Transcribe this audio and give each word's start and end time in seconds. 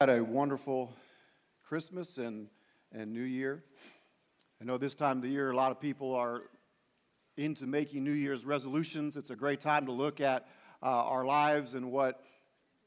Had 0.00 0.10
a 0.10 0.22
wonderful 0.22 0.94
Christmas 1.64 2.18
and, 2.18 2.46
and 2.92 3.12
New 3.12 3.24
Year. 3.24 3.64
I 4.60 4.64
know 4.64 4.78
this 4.78 4.94
time 4.94 5.16
of 5.16 5.22
the 5.24 5.28
year, 5.28 5.50
a 5.50 5.56
lot 5.56 5.72
of 5.72 5.80
people 5.80 6.14
are 6.14 6.42
into 7.36 7.66
making 7.66 8.04
New 8.04 8.12
Year's 8.12 8.44
resolutions. 8.44 9.16
It's 9.16 9.30
a 9.30 9.34
great 9.34 9.58
time 9.58 9.86
to 9.86 9.92
look 9.92 10.20
at 10.20 10.46
uh, 10.84 10.86
our 10.86 11.24
lives 11.24 11.74
and 11.74 11.90
what 11.90 12.22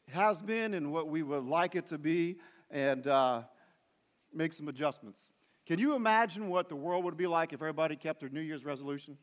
has 0.08 0.42
been 0.42 0.74
and 0.74 0.94
what 0.94 1.10
we 1.10 1.22
would 1.22 1.44
like 1.44 1.76
it 1.76 1.86
to 1.88 1.98
be 1.98 2.38
and 2.70 3.06
uh, 3.08 3.42
make 4.34 4.54
some 4.54 4.70
adjustments. 4.70 5.34
Can 5.68 5.80
you 5.80 5.96
imagine 5.96 6.48
what 6.48 6.70
the 6.70 6.78
world 6.78 7.04
would 7.04 7.18
be 7.18 7.28
like 7.28 7.52
if 7.52 7.62
everybody 7.62 7.98
kept 7.98 8.22
their 8.22 8.30
New 8.30 8.40
Year's 8.40 8.64
resolution? 8.64 9.18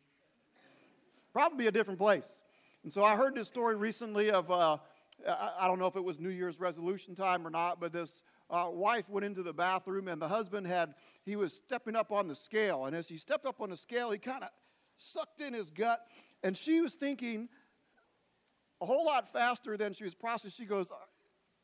Probably 1.32 1.68
a 1.68 1.72
different 1.72 1.98
place. 1.98 2.28
And 2.82 2.92
so 2.92 3.02
I 3.02 3.16
heard 3.16 3.34
this 3.34 3.48
story 3.48 3.76
recently 3.76 4.30
of. 4.30 4.50
Uh, 4.50 4.76
I 5.26 5.66
don't 5.66 5.78
know 5.78 5.86
if 5.86 5.96
it 5.96 6.04
was 6.04 6.20
New 6.20 6.28
Year's 6.28 6.60
resolution 6.60 7.14
time 7.14 7.46
or 7.46 7.50
not, 7.50 7.80
but 7.80 7.92
this 7.92 8.22
uh, 8.50 8.68
wife 8.70 9.08
went 9.08 9.24
into 9.24 9.42
the 9.42 9.52
bathroom 9.52 10.08
and 10.08 10.22
the 10.22 10.28
husband 10.28 10.66
had, 10.66 10.94
he 11.24 11.36
was 11.36 11.52
stepping 11.52 11.96
up 11.96 12.12
on 12.12 12.28
the 12.28 12.34
scale. 12.34 12.86
And 12.86 12.94
as 12.94 13.08
he 13.08 13.18
stepped 13.18 13.44
up 13.44 13.60
on 13.60 13.70
the 13.70 13.76
scale, 13.76 14.10
he 14.10 14.18
kind 14.18 14.44
of 14.44 14.50
sucked 14.96 15.40
in 15.40 15.54
his 15.54 15.70
gut. 15.70 16.00
And 16.42 16.56
she 16.56 16.80
was 16.80 16.94
thinking 16.94 17.48
a 18.80 18.86
whole 18.86 19.04
lot 19.04 19.32
faster 19.32 19.76
than 19.76 19.92
she 19.92 20.04
was 20.04 20.14
processing. 20.14 20.50
She 20.50 20.66
goes, 20.66 20.92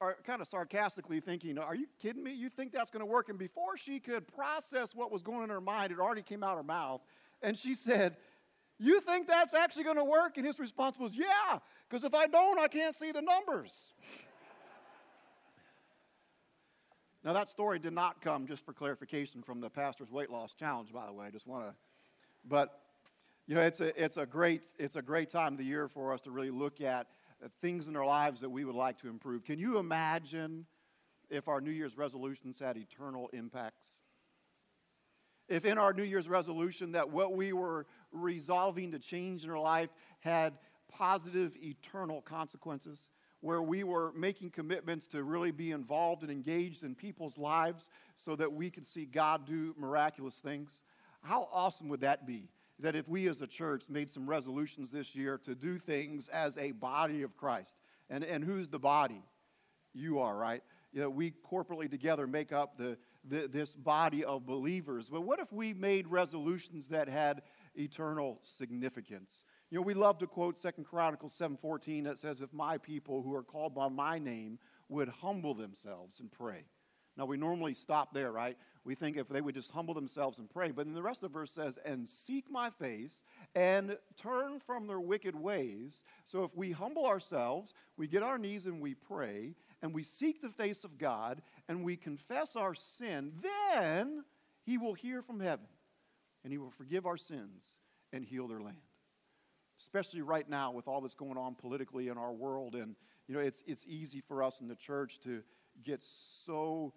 are 0.00 0.16
kind 0.24 0.42
of 0.42 0.48
sarcastically 0.48 1.20
thinking, 1.20 1.58
Are 1.58 1.74
you 1.74 1.86
kidding 2.00 2.22
me? 2.22 2.34
You 2.34 2.48
think 2.48 2.72
that's 2.72 2.90
going 2.90 3.00
to 3.00 3.06
work? 3.06 3.28
And 3.28 3.38
before 3.38 3.76
she 3.76 4.00
could 4.00 4.26
process 4.34 4.94
what 4.94 5.10
was 5.10 5.22
going 5.22 5.38
on 5.38 5.44
in 5.44 5.50
her 5.50 5.60
mind, 5.60 5.92
it 5.92 5.98
already 5.98 6.22
came 6.22 6.42
out 6.42 6.56
her 6.56 6.62
mouth. 6.62 7.00
And 7.42 7.56
she 7.56 7.74
said, 7.74 8.16
You 8.78 9.00
think 9.00 9.28
that's 9.28 9.54
actually 9.54 9.84
going 9.84 9.96
to 9.96 10.04
work? 10.04 10.36
And 10.36 10.46
his 10.46 10.58
response 10.58 10.98
was, 10.98 11.16
Yeah, 11.16 11.58
because 11.88 12.04
if 12.04 12.14
I 12.14 12.26
don't, 12.26 12.58
I 12.58 12.68
can't 12.68 12.96
see 12.96 13.12
the 13.12 13.22
numbers. 13.22 13.92
now, 17.24 17.32
that 17.32 17.48
story 17.48 17.78
did 17.78 17.92
not 17.92 18.20
come, 18.20 18.46
just 18.46 18.64
for 18.64 18.72
clarification, 18.72 19.42
from 19.42 19.60
the 19.60 19.70
Pastor's 19.70 20.10
Weight 20.10 20.30
Loss 20.30 20.54
Challenge, 20.54 20.92
by 20.92 21.06
the 21.06 21.12
way. 21.12 21.26
I 21.26 21.30
just 21.30 21.46
want 21.46 21.66
to, 21.66 21.74
but, 22.46 22.80
you 23.46 23.54
know, 23.54 23.62
it's 23.62 23.80
a, 23.80 24.02
it's, 24.02 24.16
a 24.16 24.26
great, 24.26 24.62
it's 24.78 24.96
a 24.96 25.02
great 25.02 25.30
time 25.30 25.52
of 25.52 25.58
the 25.58 25.64
year 25.64 25.88
for 25.88 26.12
us 26.12 26.20
to 26.22 26.30
really 26.30 26.50
look 26.50 26.80
at 26.80 27.06
uh, 27.42 27.48
things 27.60 27.86
in 27.86 27.96
our 27.96 28.06
lives 28.06 28.40
that 28.40 28.50
we 28.50 28.64
would 28.64 28.74
like 28.74 28.98
to 28.98 29.08
improve. 29.08 29.44
Can 29.44 29.58
you 29.58 29.78
imagine 29.78 30.66
if 31.30 31.46
our 31.46 31.60
New 31.60 31.70
Year's 31.70 31.96
resolutions 31.96 32.58
had 32.58 32.76
eternal 32.76 33.30
impacts? 33.32 33.86
If 35.48 35.64
in 35.64 35.76
our 35.76 35.92
New 35.92 36.04
Year's 36.04 36.28
resolution 36.28 36.92
that 36.92 37.10
what 37.10 37.34
we 37.34 37.52
were 37.52 37.86
resolving 38.14 38.92
to 38.92 38.98
change 38.98 39.44
in 39.44 39.50
our 39.50 39.58
life 39.58 39.90
had 40.20 40.54
positive 40.88 41.52
eternal 41.56 42.22
consequences, 42.22 43.10
where 43.40 43.60
we 43.60 43.84
were 43.84 44.12
making 44.16 44.48
commitments 44.48 45.06
to 45.08 45.22
really 45.22 45.50
be 45.50 45.72
involved 45.72 46.22
and 46.22 46.30
engaged 46.30 46.82
in 46.82 46.94
people's 46.94 47.36
lives 47.36 47.90
so 48.16 48.34
that 48.36 48.50
we 48.50 48.70
could 48.70 48.86
see 48.86 49.04
God 49.04 49.46
do 49.46 49.74
miraculous 49.76 50.36
things. 50.36 50.80
How 51.22 51.48
awesome 51.52 51.88
would 51.88 52.00
that 52.00 52.26
be? 52.26 52.48
That 52.78 52.96
if 52.96 53.08
we 53.08 53.28
as 53.28 53.42
a 53.42 53.46
church 53.46 53.84
made 53.88 54.08
some 54.08 54.28
resolutions 54.28 54.90
this 54.90 55.14
year 55.14 55.38
to 55.44 55.54
do 55.54 55.78
things 55.78 56.28
as 56.28 56.56
a 56.56 56.72
body 56.72 57.22
of 57.22 57.36
Christ. 57.36 57.76
And, 58.08 58.24
and 58.24 58.42
who's 58.42 58.68
the 58.68 58.78
body? 58.78 59.22
You 59.92 60.20
are, 60.20 60.36
right? 60.36 60.62
You 60.92 61.00
know, 61.00 61.10
we 61.10 61.32
corporately 61.50 61.90
together 61.90 62.26
make 62.26 62.52
up 62.52 62.78
the, 62.78 62.96
the, 63.28 63.48
this 63.48 63.74
body 63.74 64.24
of 64.24 64.46
believers. 64.46 65.10
But 65.10 65.22
what 65.22 65.40
if 65.40 65.52
we 65.52 65.72
made 65.72 66.06
resolutions 66.08 66.86
that 66.88 67.08
had 67.08 67.42
eternal 67.76 68.38
significance? 68.42 69.44
You 69.70 69.78
know, 69.78 69.82
we 69.82 69.94
love 69.94 70.18
to 70.18 70.26
quote 70.26 70.56
Second 70.56 70.84
Chronicles 70.84 71.34
7:14 71.34 72.04
that 72.04 72.18
says, 72.18 72.40
"If 72.40 72.52
my 72.52 72.78
people 72.78 73.22
who 73.22 73.34
are 73.34 73.42
called 73.42 73.74
by 73.74 73.88
my 73.88 74.18
name 74.18 74.58
would 74.88 75.08
humble 75.08 75.54
themselves 75.54 76.20
and 76.20 76.30
pray." 76.30 76.64
Now 77.16 77.26
we 77.26 77.36
normally 77.36 77.74
stop 77.74 78.12
there, 78.12 78.32
right? 78.32 78.58
We 78.82 78.94
think 78.94 79.16
if 79.16 79.28
they 79.28 79.40
would 79.40 79.54
just 79.54 79.70
humble 79.70 79.94
themselves 79.94 80.38
and 80.38 80.50
pray, 80.50 80.72
but 80.72 80.86
then 80.86 80.94
the 80.94 81.02
rest 81.02 81.22
of 81.22 81.32
the 81.32 81.38
verse 81.38 81.52
says, 81.52 81.76
"And 81.78 82.08
seek 82.08 82.50
my 82.50 82.70
face 82.70 83.22
and 83.54 83.98
turn 84.16 84.58
from 84.60 84.86
their 84.86 85.00
wicked 85.00 85.34
ways." 85.34 86.02
So 86.24 86.44
if 86.44 86.54
we 86.56 86.72
humble 86.72 87.06
ourselves, 87.06 87.72
we 87.96 88.08
get 88.08 88.22
our 88.22 88.38
knees 88.38 88.66
and 88.66 88.80
we 88.80 88.94
pray, 88.94 89.54
and 89.80 89.94
we 89.94 90.02
seek 90.02 90.40
the 90.40 90.50
face 90.50 90.84
of 90.84 90.98
God 90.98 91.42
and 91.68 91.84
we 91.84 91.96
confess 91.96 92.56
our 92.56 92.74
sin, 92.74 93.40
then 93.40 94.24
he 94.62 94.76
will 94.76 94.94
hear 94.94 95.22
from 95.22 95.40
heaven 95.40 95.68
and 96.44 96.52
he 96.52 96.58
will 96.58 96.70
forgive 96.70 97.06
our 97.06 97.16
sins 97.16 97.64
and 98.12 98.24
heal 98.24 98.46
their 98.46 98.60
land 98.60 98.76
especially 99.80 100.22
right 100.22 100.48
now 100.48 100.70
with 100.70 100.88
all 100.88 101.00
that's 101.00 101.14
going 101.14 101.36
on 101.36 101.54
politically 101.54 102.08
in 102.08 102.18
our 102.18 102.32
world. 102.32 102.74
And, 102.74 102.96
you 103.26 103.34
know, 103.34 103.40
it's, 103.40 103.62
it's 103.66 103.84
easy 103.86 104.20
for 104.20 104.42
us 104.42 104.60
in 104.60 104.68
the 104.68 104.74
church 104.74 105.20
to 105.20 105.42
get 105.82 106.02
so 106.02 106.92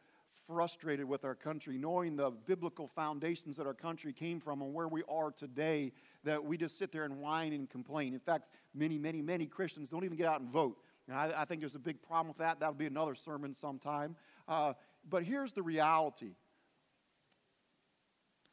frustrated 0.47 1.05
with 1.05 1.25
our 1.25 1.35
country, 1.35 1.77
knowing 1.77 2.15
the 2.15 2.31
biblical 2.31 2.87
foundations 2.87 3.57
that 3.57 3.67
our 3.67 3.73
country 3.73 4.13
came 4.13 4.39
from 4.39 4.61
and 4.61 4.73
where 4.73 4.87
we 4.87 5.03
are 5.09 5.31
today, 5.31 5.91
that 6.23 6.43
we 6.43 6.57
just 6.57 6.77
sit 6.77 6.91
there 6.91 7.03
and 7.03 7.19
whine 7.19 7.51
and 7.51 7.69
complain. 7.69 8.13
In 8.13 8.19
fact, 8.19 8.49
many, 8.73 8.97
many, 8.97 9.21
many 9.21 9.45
Christians 9.45 9.89
don't 9.89 10.05
even 10.05 10.17
get 10.17 10.27
out 10.27 10.39
and 10.39 10.49
vote. 10.49 10.77
And 11.07 11.17
I, 11.17 11.33
I 11.41 11.45
think 11.45 11.61
there's 11.61 11.75
a 11.75 11.79
big 11.79 12.01
problem 12.01 12.29
with 12.29 12.37
that. 12.37 12.59
That'll 12.59 12.75
be 12.75 12.85
another 12.85 13.15
sermon 13.15 13.53
sometime. 13.53 14.15
Uh, 14.47 14.73
but 15.09 15.23
here's 15.23 15.51
the 15.51 15.63
reality 15.63 16.31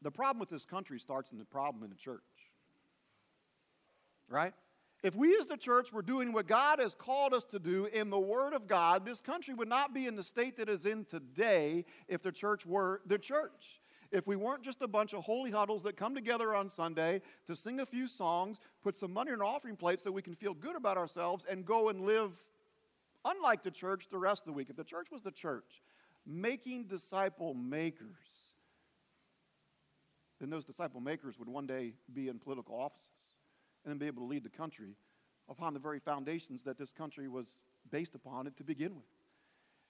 the 0.05 0.13
problem 0.13 0.39
with 0.39 0.51
this 0.51 0.65
country 0.65 1.01
starts 1.01 1.33
in 1.33 1.39
the 1.39 1.45
problem 1.45 1.83
in 1.83 1.91
the 1.91 1.97
church 1.97 2.23
right? 4.29 4.53
If 5.03 5.15
we 5.15 5.37
as 5.37 5.47
the 5.47 5.57
church 5.57 5.93
were 5.93 6.03
doing 6.03 6.33
what 6.33 6.47
God 6.47 6.79
has 6.79 6.95
called 6.95 7.35
us 7.35 7.45
to 7.47 7.59
do 7.59 7.87
in 7.87 8.11
the 8.11 8.19
Word 8.19 8.55
of 8.55 8.67
God, 8.67 9.05
this 9.05 9.21
country 9.21 9.53
would 9.55 9.69
not 9.69 9.93
be 9.93 10.07
in 10.07 10.17
the 10.17 10.23
state 10.23 10.57
that 10.57 10.69
is 10.69 10.87
in 10.87 11.05
today 11.05 11.85
if 12.09 12.23
the 12.23 12.33
church 12.33 12.65
were 12.65 13.03
the 13.07 13.19
church. 13.19 13.81
If 14.11 14.27
we 14.27 14.37
weren't 14.37 14.63
just 14.63 14.81
a 14.81 14.89
bunch 14.89 15.13
of 15.13 15.25
holy 15.25 15.51
huddles 15.51 15.83
that 15.83 15.97
come 15.97 16.15
together 16.15 16.55
on 16.55 16.69
Sunday 16.69 17.21
to 17.47 17.57
sing 17.57 17.81
a 17.81 17.87
few 17.87 18.07
songs, 18.07 18.59
put 18.83 18.97
some 18.97 19.13
money 19.13 19.33
in 19.33 19.43
offering 19.43 19.77
plate 19.77 20.01
so 20.01 20.11
we 20.11 20.23
can 20.23 20.35
feel 20.35 20.55
good 20.55 20.77
about 20.77 20.97
ourselves, 20.97 21.45
and 21.51 21.67
go 21.67 21.89
and 21.89 22.07
live 22.07 22.31
unlike 23.25 23.63
the 23.63 23.71
church 23.71 24.09
the 24.09 24.19
rest 24.19 24.43
of 24.43 24.47
the 24.47 24.53
week. 24.53 24.71
If 24.71 24.77
the 24.77 24.85
church 24.85 25.09
was 25.11 25.23
the 25.23 25.33
church, 25.33 25.83
making 26.27 26.85
disciple 26.85 27.53
makers, 27.55 28.44
then 30.41 30.50
those 30.50 30.65
disciple 30.65 31.00
makers 31.00 31.39
would 31.39 31.49
one 31.49 31.67
day 31.67 31.95
be 32.12 32.28
in 32.28 32.39
political 32.39 32.75
offices 32.77 33.34
and 33.84 33.91
then 33.91 33.99
be 33.99 34.06
able 34.06 34.22
to 34.22 34.28
lead 34.28 34.45
the 34.45 34.49
country 34.49 34.97
upon 35.49 35.75
the 35.75 35.81
very 35.81 35.99
foundations 35.99 36.62
that 36.62 36.78
this 36.78 36.93
country 36.93 37.28
was 37.28 37.59
based 37.91 38.15
upon 38.15 38.47
it 38.47 38.56
to 38.56 38.65
begin 38.65 38.94
with. 38.94 39.05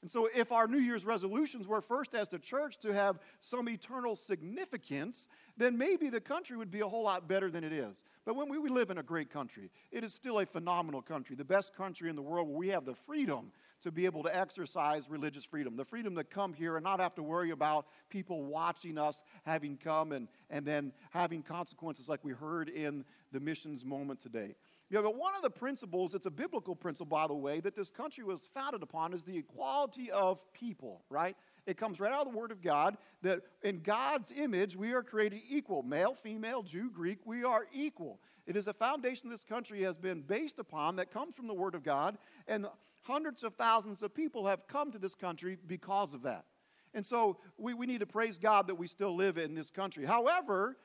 And 0.03 0.11
so, 0.11 0.29
if 0.35 0.53
our 0.53 0.69
New 0.69 0.81
Year's 0.81 1.07
resolutions 1.07 1.67
were 1.67 1.81
first 1.81 2.15
as 2.15 2.29
the 2.29 2.39
church 2.39 2.77
to 2.81 2.93
have 2.93 3.19
some 3.41 3.71
eternal 3.71 4.17
significance, 4.17 5.31
then 5.57 5.79
maybe 5.79 6.11
the 6.11 6.21
country 6.21 6.59
would 6.59 6.71
be 6.71 6.81
a 6.81 6.87
whole 6.87 7.05
lot 7.05 7.27
better 7.27 7.51
than 7.51 7.65
it 7.65 7.73
is. 7.73 8.05
But 8.27 8.37
when 8.37 8.51
we, 8.51 8.59
we 8.59 8.69
live 8.69 8.91
in 8.91 8.99
a 8.99 9.03
great 9.03 9.31
country, 9.31 9.71
it 9.91 10.05
is 10.05 10.13
still 10.13 10.41
a 10.41 10.45
phenomenal 10.45 11.01
country, 11.01 11.37
the 11.37 11.45
best 11.45 11.75
country 11.75 12.11
in 12.11 12.17
the 12.17 12.23
world 12.23 12.49
where 12.49 12.59
we 12.59 12.69
have 12.69 12.85
the 12.85 12.95
freedom 12.95 13.51
to 13.85 13.93
be 13.93 14.07
able 14.07 14.23
to 14.23 14.35
exercise 14.35 15.09
religious 15.09 15.45
freedom, 15.45 15.77
the 15.77 15.85
freedom 15.85 16.17
to 16.17 16.25
come 16.25 16.53
here 16.53 16.77
and 16.77 16.85
not 16.85 17.01
have 17.01 17.15
to 17.15 17.23
worry 17.23 17.51
about 17.51 17.87
people 18.09 18.43
watching 18.43 18.99
us 18.99 19.23
having 19.45 19.77
come 19.77 20.13
and, 20.13 20.27
and 20.51 20.67
then 20.67 20.93
having 21.11 21.43
consequences 21.43 22.09
like 22.09 22.25
we 22.25 22.33
heard 22.33 22.69
in 22.69 23.05
the 23.31 23.39
missions 23.39 23.85
moment 23.85 24.21
today. 24.21 24.55
You 24.91 24.97
know, 24.99 25.03
but 25.03 25.17
one 25.17 25.35
of 25.35 25.43
the 25.43 25.51
principles, 25.51 26.15
it's 26.15 26.27
a 26.27 26.31
biblical 26.31 26.75
principle, 26.75 27.07
by 27.07 27.27
the 27.27 27.35
way, 27.35 27.61
that 27.61 27.77
this 27.77 27.91
country 27.91 28.25
was 28.25 28.49
founded 28.55 28.83
upon 28.83 29.13
is 29.13 29.23
the 29.23 29.37
equality 29.37 30.11
of 30.11 30.41
people, 30.53 31.03
right? 31.11 31.37
It 31.67 31.77
comes 31.77 32.01
right 32.01 32.13
out 32.13 32.27
of 32.27 32.33
the 32.33 32.39
Word 32.39 32.53
of 32.53 32.63
God 32.63 32.97
that 33.23 33.41
in 33.63 33.81
God's 33.81 34.33
image 34.37 34.77
we 34.77 34.93
are 34.93 35.03
created 35.03 35.41
equal 35.49 35.83
male, 35.83 36.15
female, 36.15 36.63
Jew, 36.63 36.91
Greek, 36.91 37.19
we 37.25 37.45
are 37.45 37.67
equal. 37.73 38.19
It 38.47 38.57
is 38.57 38.69
a 38.69 38.75
foundation 38.75 39.31
this 39.31 39.45
country 39.45 39.83
has 39.83 39.97
been 39.97 40.21
based 40.21 40.59
upon 40.59 40.97
that 40.97 41.11
comes 41.11 41.35
from 41.35 41.49
the 41.49 41.55
Word 41.55 41.75
of 41.75 41.83
God, 41.83 42.19
and 42.47 42.67
hundreds 43.05 43.45
of 43.45 43.55
thousands 43.55 44.03
of 44.03 44.15
people 44.15 44.47
have 44.47 44.67
come 44.67 44.91
to 44.93 44.99
this 44.99 45.15
country 45.15 45.57
because 45.67 46.15
of 46.15 46.23
that. 46.23 46.45
And 46.93 47.05
so 47.05 47.39
we, 47.59 47.75
we 47.75 47.87
need 47.87 48.01
to 48.01 48.07
praise 48.07 48.39
God 48.39 48.67
that 48.69 48.77
we 48.77 48.87
still 48.87 49.15
live 49.15 49.39
in 49.39 49.55
this 49.55 49.71
country. 49.71 50.05
However, 50.05 50.77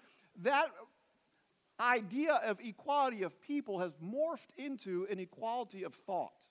that 0.41 0.67
idea 1.79 2.33
of 2.33 2.59
equality 2.61 3.23
of 3.23 3.39
people 3.41 3.79
has 3.79 3.93
morphed 4.03 4.49
into 4.57 5.07
an 5.09 5.19
equality 5.19 5.83
of 5.83 5.93
thought. 5.93 6.45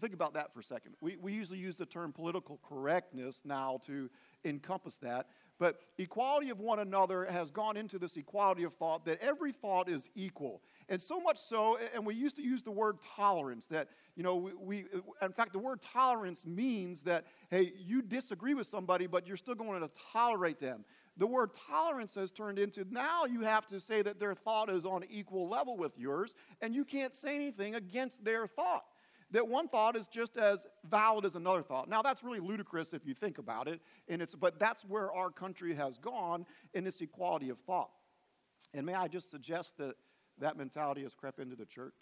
Think 0.00 0.14
about 0.14 0.34
that 0.34 0.52
for 0.52 0.60
a 0.60 0.64
second. 0.64 0.94
We, 1.00 1.16
we 1.16 1.32
usually 1.32 1.58
use 1.58 1.76
the 1.76 1.86
term 1.86 2.12
political 2.12 2.60
correctness 2.68 3.40
now 3.44 3.78
to 3.86 4.10
encompass 4.44 4.96
that. 4.96 5.28
But 5.58 5.80
equality 5.98 6.50
of 6.50 6.60
one 6.60 6.80
another 6.80 7.24
has 7.24 7.50
gone 7.50 7.76
into 7.76 7.98
this 7.98 8.16
equality 8.16 8.64
of 8.64 8.74
thought 8.74 9.04
that 9.06 9.20
every 9.22 9.52
thought 9.52 9.88
is 9.88 10.10
equal. 10.14 10.62
And 10.88 11.00
so 11.00 11.18
much 11.18 11.38
so, 11.38 11.78
and 11.94 12.04
we 12.04 12.14
used 12.14 12.36
to 12.36 12.42
use 12.42 12.62
the 12.62 12.70
word 12.70 12.98
tolerance, 13.16 13.64
that, 13.70 13.88
you 14.16 14.22
know, 14.22 14.36
we, 14.36 14.52
we, 14.54 14.84
in 15.22 15.32
fact, 15.32 15.52
the 15.52 15.58
word 15.58 15.80
tolerance 15.80 16.44
means 16.44 17.02
that, 17.04 17.24
hey, 17.50 17.72
you 17.78 18.02
disagree 18.02 18.54
with 18.54 18.66
somebody, 18.66 19.06
but 19.06 19.26
you're 19.26 19.36
still 19.36 19.54
going 19.54 19.80
to 19.80 19.90
tolerate 20.12 20.58
them. 20.58 20.84
The 21.16 21.26
word 21.26 21.50
tolerance 21.68 22.14
has 22.16 22.32
turned 22.32 22.58
into 22.58 22.84
now 22.90 23.24
you 23.24 23.42
have 23.42 23.66
to 23.68 23.80
say 23.80 24.02
that 24.02 24.18
their 24.18 24.34
thought 24.34 24.68
is 24.68 24.84
on 24.84 25.04
equal 25.08 25.48
level 25.48 25.76
with 25.76 25.98
yours, 25.98 26.34
and 26.60 26.74
you 26.74 26.84
can't 26.84 27.14
say 27.14 27.34
anything 27.34 27.74
against 27.76 28.24
their 28.24 28.46
thought. 28.46 28.84
that 29.34 29.48
one 29.48 29.68
thought 29.68 29.96
is 29.96 30.06
just 30.06 30.36
as 30.36 30.66
valid 30.88 31.24
as 31.24 31.34
another 31.34 31.62
thought. 31.62 31.88
Now, 31.88 32.02
that's 32.02 32.22
really 32.22 32.38
ludicrous 32.38 32.94
if 32.94 33.04
you 33.04 33.14
think 33.14 33.38
about 33.38 33.66
it, 33.66 33.80
and 34.08 34.22
it's, 34.22 34.34
but 34.34 34.60
that's 34.60 34.84
where 34.84 35.12
our 35.12 35.28
country 35.28 35.74
has 35.74 35.98
gone 35.98 36.46
in 36.72 36.84
this 36.84 37.00
equality 37.00 37.48
of 37.48 37.58
thought. 37.66 37.90
And 38.72 38.86
may 38.86 38.94
I 38.94 39.08
just 39.08 39.32
suggest 39.32 39.76
that 39.78 39.96
that 40.38 40.56
mentality 40.56 41.02
has 41.02 41.14
crept 41.14 41.38
into 41.38 41.56
the 41.56 41.66
church? 41.66 41.94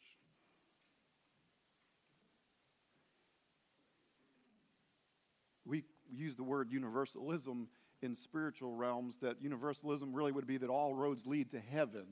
We 5.65 5.85
use 6.11 6.37
the 6.37 6.43
word 6.43 6.71
universalism 6.71 7.69
in 8.03 8.15
spiritual 8.15 8.75
realms, 8.75 9.19
that 9.23 9.41
universalism 9.41 10.13
really 10.13 10.33
would 10.33 10.47
be 10.47 10.59
that 10.59 10.69
all 10.69 10.95
roads 10.95 11.25
lead 11.25 11.53
to 11.53 11.61
heaven. 11.61 12.05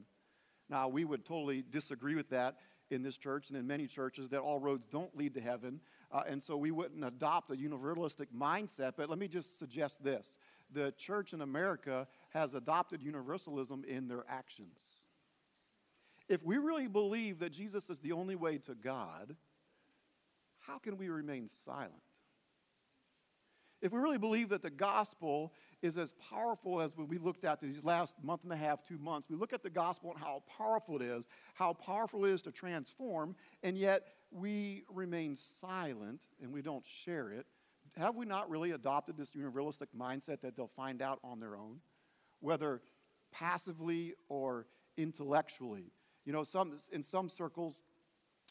Now, 0.68 0.88
we 0.88 1.04
would 1.04 1.24
totally 1.24 1.64
disagree 1.68 2.14
with 2.14 2.30
that 2.30 2.58
in 2.90 3.02
this 3.02 3.16
church 3.16 3.48
and 3.48 3.58
in 3.58 3.66
many 3.66 3.88
churches 3.88 4.28
that 4.28 4.40
all 4.40 4.60
roads 4.60 4.86
don't 4.86 5.16
lead 5.16 5.34
to 5.34 5.40
heaven. 5.40 5.80
Uh, 6.12 6.22
and 6.28 6.42
so 6.42 6.56
we 6.56 6.70
wouldn't 6.70 7.04
adopt 7.04 7.50
a 7.50 7.54
universalistic 7.54 8.26
mindset. 8.36 8.92
But 8.96 9.10
let 9.10 9.18
me 9.18 9.28
just 9.28 9.58
suggest 9.58 10.02
this 10.02 10.38
the 10.72 10.92
church 10.96 11.32
in 11.32 11.40
America 11.40 12.06
has 12.30 12.54
adopted 12.54 13.02
universalism 13.02 13.84
in 13.88 14.06
their 14.06 14.24
actions. 14.28 14.78
If 16.30 16.44
we 16.44 16.58
really 16.58 16.86
believe 16.86 17.40
that 17.40 17.50
Jesus 17.50 17.90
is 17.90 17.98
the 17.98 18.12
only 18.12 18.36
way 18.36 18.58
to 18.58 18.74
God, 18.76 19.34
how 20.60 20.78
can 20.78 20.96
we 20.96 21.08
remain 21.08 21.48
silent? 21.64 21.92
If 23.82 23.90
we 23.90 23.98
really 23.98 24.18
believe 24.18 24.50
that 24.50 24.62
the 24.62 24.70
gospel 24.70 25.52
is 25.82 25.96
as 25.96 26.12
powerful 26.30 26.80
as 26.80 26.96
what 26.96 27.08
we 27.08 27.18
looked 27.18 27.44
at 27.44 27.60
these 27.60 27.82
last 27.82 28.14
month 28.22 28.44
and 28.44 28.52
a 28.52 28.56
half, 28.56 28.86
two 28.86 28.98
months, 28.98 29.28
we 29.28 29.34
look 29.34 29.52
at 29.52 29.64
the 29.64 29.70
gospel 29.70 30.12
and 30.12 30.20
how 30.20 30.44
powerful 30.56 30.96
it 30.96 31.02
is, 31.02 31.26
how 31.54 31.72
powerful 31.72 32.24
it 32.24 32.30
is 32.30 32.42
to 32.42 32.52
transform, 32.52 33.34
and 33.64 33.76
yet 33.76 34.06
we 34.30 34.84
remain 34.88 35.34
silent 35.34 36.20
and 36.40 36.52
we 36.52 36.62
don't 36.62 36.86
share 36.86 37.32
it. 37.32 37.46
Have 37.96 38.14
we 38.14 38.24
not 38.24 38.48
really 38.48 38.70
adopted 38.70 39.16
this 39.16 39.32
universalistic 39.32 39.88
mindset 39.98 40.42
that 40.42 40.54
they'll 40.54 40.70
find 40.76 41.02
out 41.02 41.18
on 41.24 41.40
their 41.40 41.56
own, 41.56 41.80
whether 42.38 42.82
passively 43.32 44.14
or 44.28 44.66
intellectually? 44.96 45.90
You 46.30 46.36
know, 46.36 46.44
some, 46.44 46.76
in 46.92 47.02
some 47.02 47.28
circles, 47.28 47.82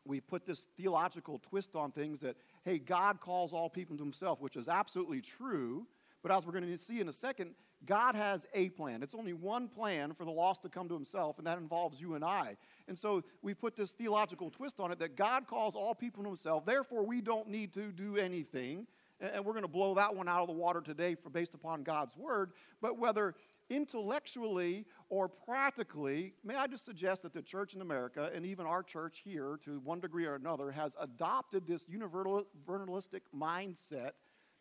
we 0.04 0.20
put 0.20 0.46
this 0.46 0.68
theological 0.76 1.40
twist 1.40 1.78
on 1.78 1.94
things 1.94 2.20
that, 2.20 2.36
hey, 2.66 2.78
God 2.78 3.22
calls 3.22 3.54
all 3.54 3.70
people 3.70 3.96
to 3.96 4.04
himself, 4.04 4.42
which 4.42 4.58
is 4.58 4.68
absolutely 4.68 5.22
true. 5.22 5.88
But 6.22 6.34
as 6.34 6.46
we're 6.46 6.52
going 6.52 6.70
to 6.70 6.78
see 6.78 7.00
in 7.00 7.08
a 7.08 7.14
second, 7.14 7.52
God 7.86 8.16
has 8.16 8.46
a 8.54 8.68
plan. 8.68 9.02
It's 9.02 9.16
only 9.16 9.32
one 9.32 9.70
plan 9.70 10.14
for 10.14 10.26
the 10.26 10.32
lost 10.32 10.62
to 10.64 10.68
come 10.68 10.90
to 10.90 10.94
himself, 10.94 11.38
and 11.38 11.48
that 11.48 11.58
involves 11.58 12.02
you 12.02 12.16
and 12.16 12.26
I. 12.26 12.58
And 12.90 12.98
so 12.98 13.24
we 13.42 13.54
put 13.54 13.78
this 13.78 13.92
theological 13.92 14.50
twist 14.50 14.82
on 14.82 14.92
it 14.92 15.00
that 15.00 15.16
God 15.16 15.48
calls 15.48 15.78
all 15.78 15.96
people 15.96 16.24
to 16.24 16.28
himself, 16.28 16.66
therefore 16.66 17.06
we 17.06 17.22
don't 17.22 17.48
need 17.48 17.74
to 17.76 17.94
do 17.94 18.18
anything. 18.18 18.88
And 19.22 19.46
we're 19.46 19.54
going 19.54 19.64
to 19.64 19.70
blow 19.70 19.96
that 19.96 20.14
one 20.14 20.28
out 20.28 20.42
of 20.42 20.48
the 20.48 20.54
water 20.54 20.82
today 20.82 21.16
for 21.16 21.30
based 21.30 21.54
upon 21.54 21.84
God's 21.84 22.18
word. 22.18 22.52
But 22.82 22.98
whether 22.98 23.36
intellectually 23.70 24.86
or 25.10 25.28
practically, 25.28 26.34
may 26.44 26.56
I 26.56 26.68
just 26.68 26.86
suggest 26.86 27.24
that 27.24 27.34
the 27.34 27.42
church 27.42 27.74
in 27.74 27.82
America, 27.82 28.30
and 28.34 28.46
even 28.46 28.66
our 28.66 28.84
church 28.84 29.22
here 29.24 29.58
to 29.66 29.80
one 29.80 30.00
degree 30.00 30.26
or 30.26 30.36
another, 30.36 30.72
has 30.72 30.96
adopted 31.00 31.68
this 31.68 31.86
universalistic 31.86 33.22
mindset 33.36 34.12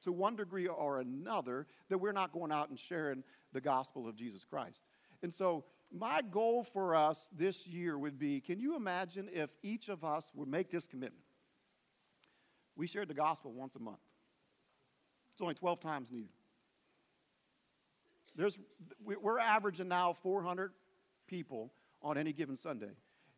to 0.02 0.12
one 0.12 0.36
degree 0.36 0.66
or 0.66 1.00
another 1.00 1.66
that 1.88 1.98
we're 1.98 2.12
not 2.12 2.32
going 2.32 2.52
out 2.52 2.70
and 2.70 2.78
sharing 2.78 3.24
the 3.52 3.60
gospel 3.60 4.08
of 4.08 4.16
Jesus 4.16 4.44
Christ. 4.44 4.82
And 5.22 5.32
so, 5.32 5.64
my 5.90 6.20
goal 6.20 6.64
for 6.64 6.94
us 6.94 7.30
this 7.34 7.66
year 7.66 7.98
would 7.98 8.18
be 8.18 8.40
can 8.40 8.60
you 8.60 8.76
imagine 8.76 9.28
if 9.32 9.50
each 9.62 9.88
of 9.88 10.04
us 10.04 10.30
would 10.34 10.48
make 10.48 10.70
this 10.70 10.86
commitment? 10.86 11.24
We 12.76 12.86
shared 12.86 13.08
the 13.08 13.14
gospel 13.14 13.52
once 13.52 13.74
a 13.74 13.80
month, 13.80 13.98
it's 15.32 15.40
only 15.40 15.54
12 15.54 15.80
times 15.80 16.10
needed. 16.10 16.28
There's, 18.38 18.56
we're 19.04 19.40
averaging 19.40 19.88
now 19.88 20.14
400 20.22 20.72
people 21.26 21.72
on 22.00 22.16
any 22.16 22.32
given 22.32 22.56
Sunday. 22.56 22.92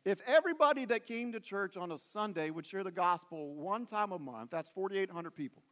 If 0.05 0.21
everybody 0.27 0.85
that 0.85 1.07
came 1.07 1.33
to 1.33 1.41
church 1.41 1.79
on 1.79 1.91
a 1.91 1.99
Sunday 1.99 2.51
would 2.51 2.67
share 2.67 2.85
the 2.85 2.91
gospel 2.91 3.55
one 3.55 3.87
time 3.87 4.13
a 4.13 4.19
month, 4.19 4.51
that's 4.51 4.69
4,800 4.69 5.31
people. 5.31 5.63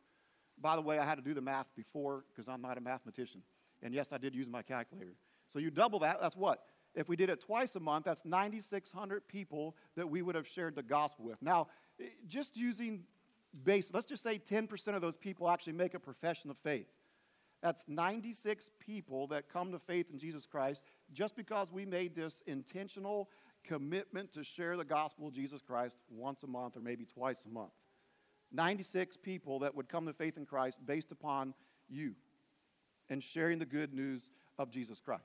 By 0.61 0.77
the 0.77 0.83
way, 0.83 0.99
I 0.99 1.05
had 1.05 1.17
to 1.17 1.23
do 1.23 1.35
the 1.35 1.43
math 1.43 1.67
before 1.77 2.25
because 2.35 2.49
I'm 2.49 2.63
not 2.63 2.79
a 2.79 2.81
mathematician. 2.81 3.43
And 3.83 3.95
yes, 3.95 4.15
I 4.15 4.19
did 4.19 4.35
use 4.35 4.49
my 4.49 4.63
calculator. 4.63 5.15
So 5.53 5.59
you 5.59 5.71
double 5.71 5.99
that, 6.01 6.21
that's 6.23 6.37
what? 6.37 6.63
If 6.95 7.07
we 7.07 7.15
did 7.15 7.29
it 7.29 7.41
twice 7.41 7.77
a 7.77 7.81
month, 7.81 8.07
that's 8.07 8.25
9,600 8.25 9.29
people 9.29 9.77
that 9.95 10.09
we 10.09 10.23
would 10.23 10.35
have 10.37 10.49
shared 10.49 10.75
the 10.75 10.83
gospel 10.83 11.27
with. 11.27 11.41
Now, 11.43 11.69
eh, 12.01 12.07
just 12.27 12.57
using 12.57 13.05
base, 13.63 13.91
let's 13.93 14.07
just 14.07 14.23
say 14.23 14.39
10% 14.39 14.95
of 14.95 15.03
those 15.03 15.19
people 15.19 15.51
actually 15.51 15.75
make 15.75 15.93
a 15.93 16.01
profession 16.01 16.51
of 16.51 16.57
faith. 16.59 16.87
That's 17.63 17.85
96 17.89 18.71
people 18.79 19.27
that 19.29 19.49
come 19.53 19.73
to 19.73 19.79
faith 19.79 20.07
in 20.13 20.19
Jesus 20.19 20.47
Christ 20.47 20.83
just 21.13 21.35
because 21.37 21.73
we 21.73 21.85
made 21.85 22.15
this 22.15 22.43
intentional 22.47 23.29
commitment 23.65 24.33
to 24.33 24.45
share 24.45 24.77
the 24.77 24.85
gospel 24.85 25.29
of 25.29 25.35
Jesus 25.35 25.61
Christ 25.63 25.97
once 26.09 26.43
a 26.43 26.47
month 26.47 26.77
or 26.77 26.81
maybe 26.81 27.05
twice 27.05 27.45
a 27.45 27.49
month. 27.49 27.73
96 28.53 29.17
people 29.19 29.59
that 29.61 29.75
would 29.75 29.89
come 29.89 30.07
to 30.07 30.13
faith 30.13 30.37
in 30.37 30.47
Christ 30.47 30.79
based 30.87 31.11
upon 31.11 31.53
you 31.89 32.15
and 33.11 33.23
sharing 33.23 33.59
the 33.59 33.67
good 33.67 33.93
news 33.93 34.31
of 34.59 34.71
Jesus 34.71 35.01
Christ. 35.01 35.23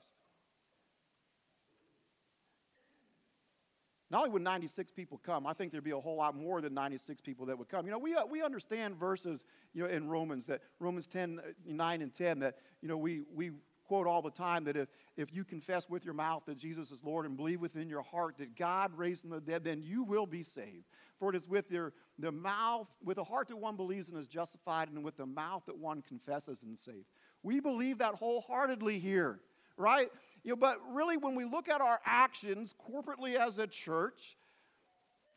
Not 4.14 4.20
only 4.20 4.30
would 4.30 4.42
96 4.42 4.92
people 4.92 5.20
come, 5.26 5.44
I 5.44 5.54
think 5.54 5.72
there'd 5.72 5.82
be 5.82 5.90
a 5.90 5.98
whole 5.98 6.14
lot 6.14 6.36
more 6.36 6.60
than 6.60 6.72
96 6.72 7.20
people 7.20 7.46
that 7.46 7.58
would 7.58 7.68
come. 7.68 7.84
You 7.84 7.90
know, 7.90 7.98
we, 7.98 8.14
uh, 8.14 8.24
we 8.24 8.44
understand 8.44 8.94
verses, 8.94 9.44
you 9.72 9.82
know, 9.82 9.88
in 9.88 10.08
Romans, 10.08 10.46
that 10.46 10.60
Romans 10.78 11.08
10, 11.08 11.40
uh, 11.40 11.50
9 11.66 12.00
and 12.00 12.14
10, 12.14 12.38
that, 12.38 12.58
you 12.80 12.86
know, 12.86 12.96
we, 12.96 13.22
we 13.34 13.50
quote 13.88 14.06
all 14.06 14.22
the 14.22 14.30
time 14.30 14.62
that 14.66 14.76
if, 14.76 14.88
if 15.16 15.34
you 15.34 15.42
confess 15.42 15.90
with 15.90 16.04
your 16.04 16.14
mouth 16.14 16.44
that 16.46 16.56
Jesus 16.58 16.92
is 16.92 17.02
Lord 17.02 17.26
and 17.26 17.36
believe 17.36 17.60
within 17.60 17.88
your 17.88 18.02
heart 18.02 18.36
that 18.38 18.54
God 18.54 18.96
raised 18.96 19.22
from 19.22 19.30
the 19.30 19.40
dead, 19.40 19.64
then 19.64 19.82
you 19.82 20.04
will 20.04 20.26
be 20.26 20.44
saved. 20.44 20.84
For 21.18 21.30
it 21.30 21.36
is 21.36 21.48
with 21.48 21.72
your, 21.72 21.92
the 22.16 22.30
mouth, 22.30 22.86
with 23.02 23.16
the 23.16 23.24
heart 23.24 23.48
that 23.48 23.56
one 23.56 23.74
believes 23.74 24.10
and 24.10 24.16
is 24.16 24.28
justified, 24.28 24.90
and 24.90 25.02
with 25.02 25.16
the 25.16 25.26
mouth 25.26 25.64
that 25.66 25.76
one 25.76 26.02
confesses 26.02 26.62
and 26.62 26.74
is 26.74 26.80
saved. 26.80 27.06
We 27.42 27.58
believe 27.58 27.98
that 27.98 28.14
wholeheartedly 28.14 29.00
here 29.00 29.40
right? 29.76 30.08
You 30.44 30.50
know, 30.50 30.56
but 30.56 30.78
really, 30.92 31.16
when 31.16 31.34
we 31.34 31.44
look 31.44 31.68
at 31.68 31.80
our 31.80 32.00
actions 32.04 32.74
corporately 32.88 33.34
as 33.34 33.58
a 33.58 33.66
church, 33.66 34.36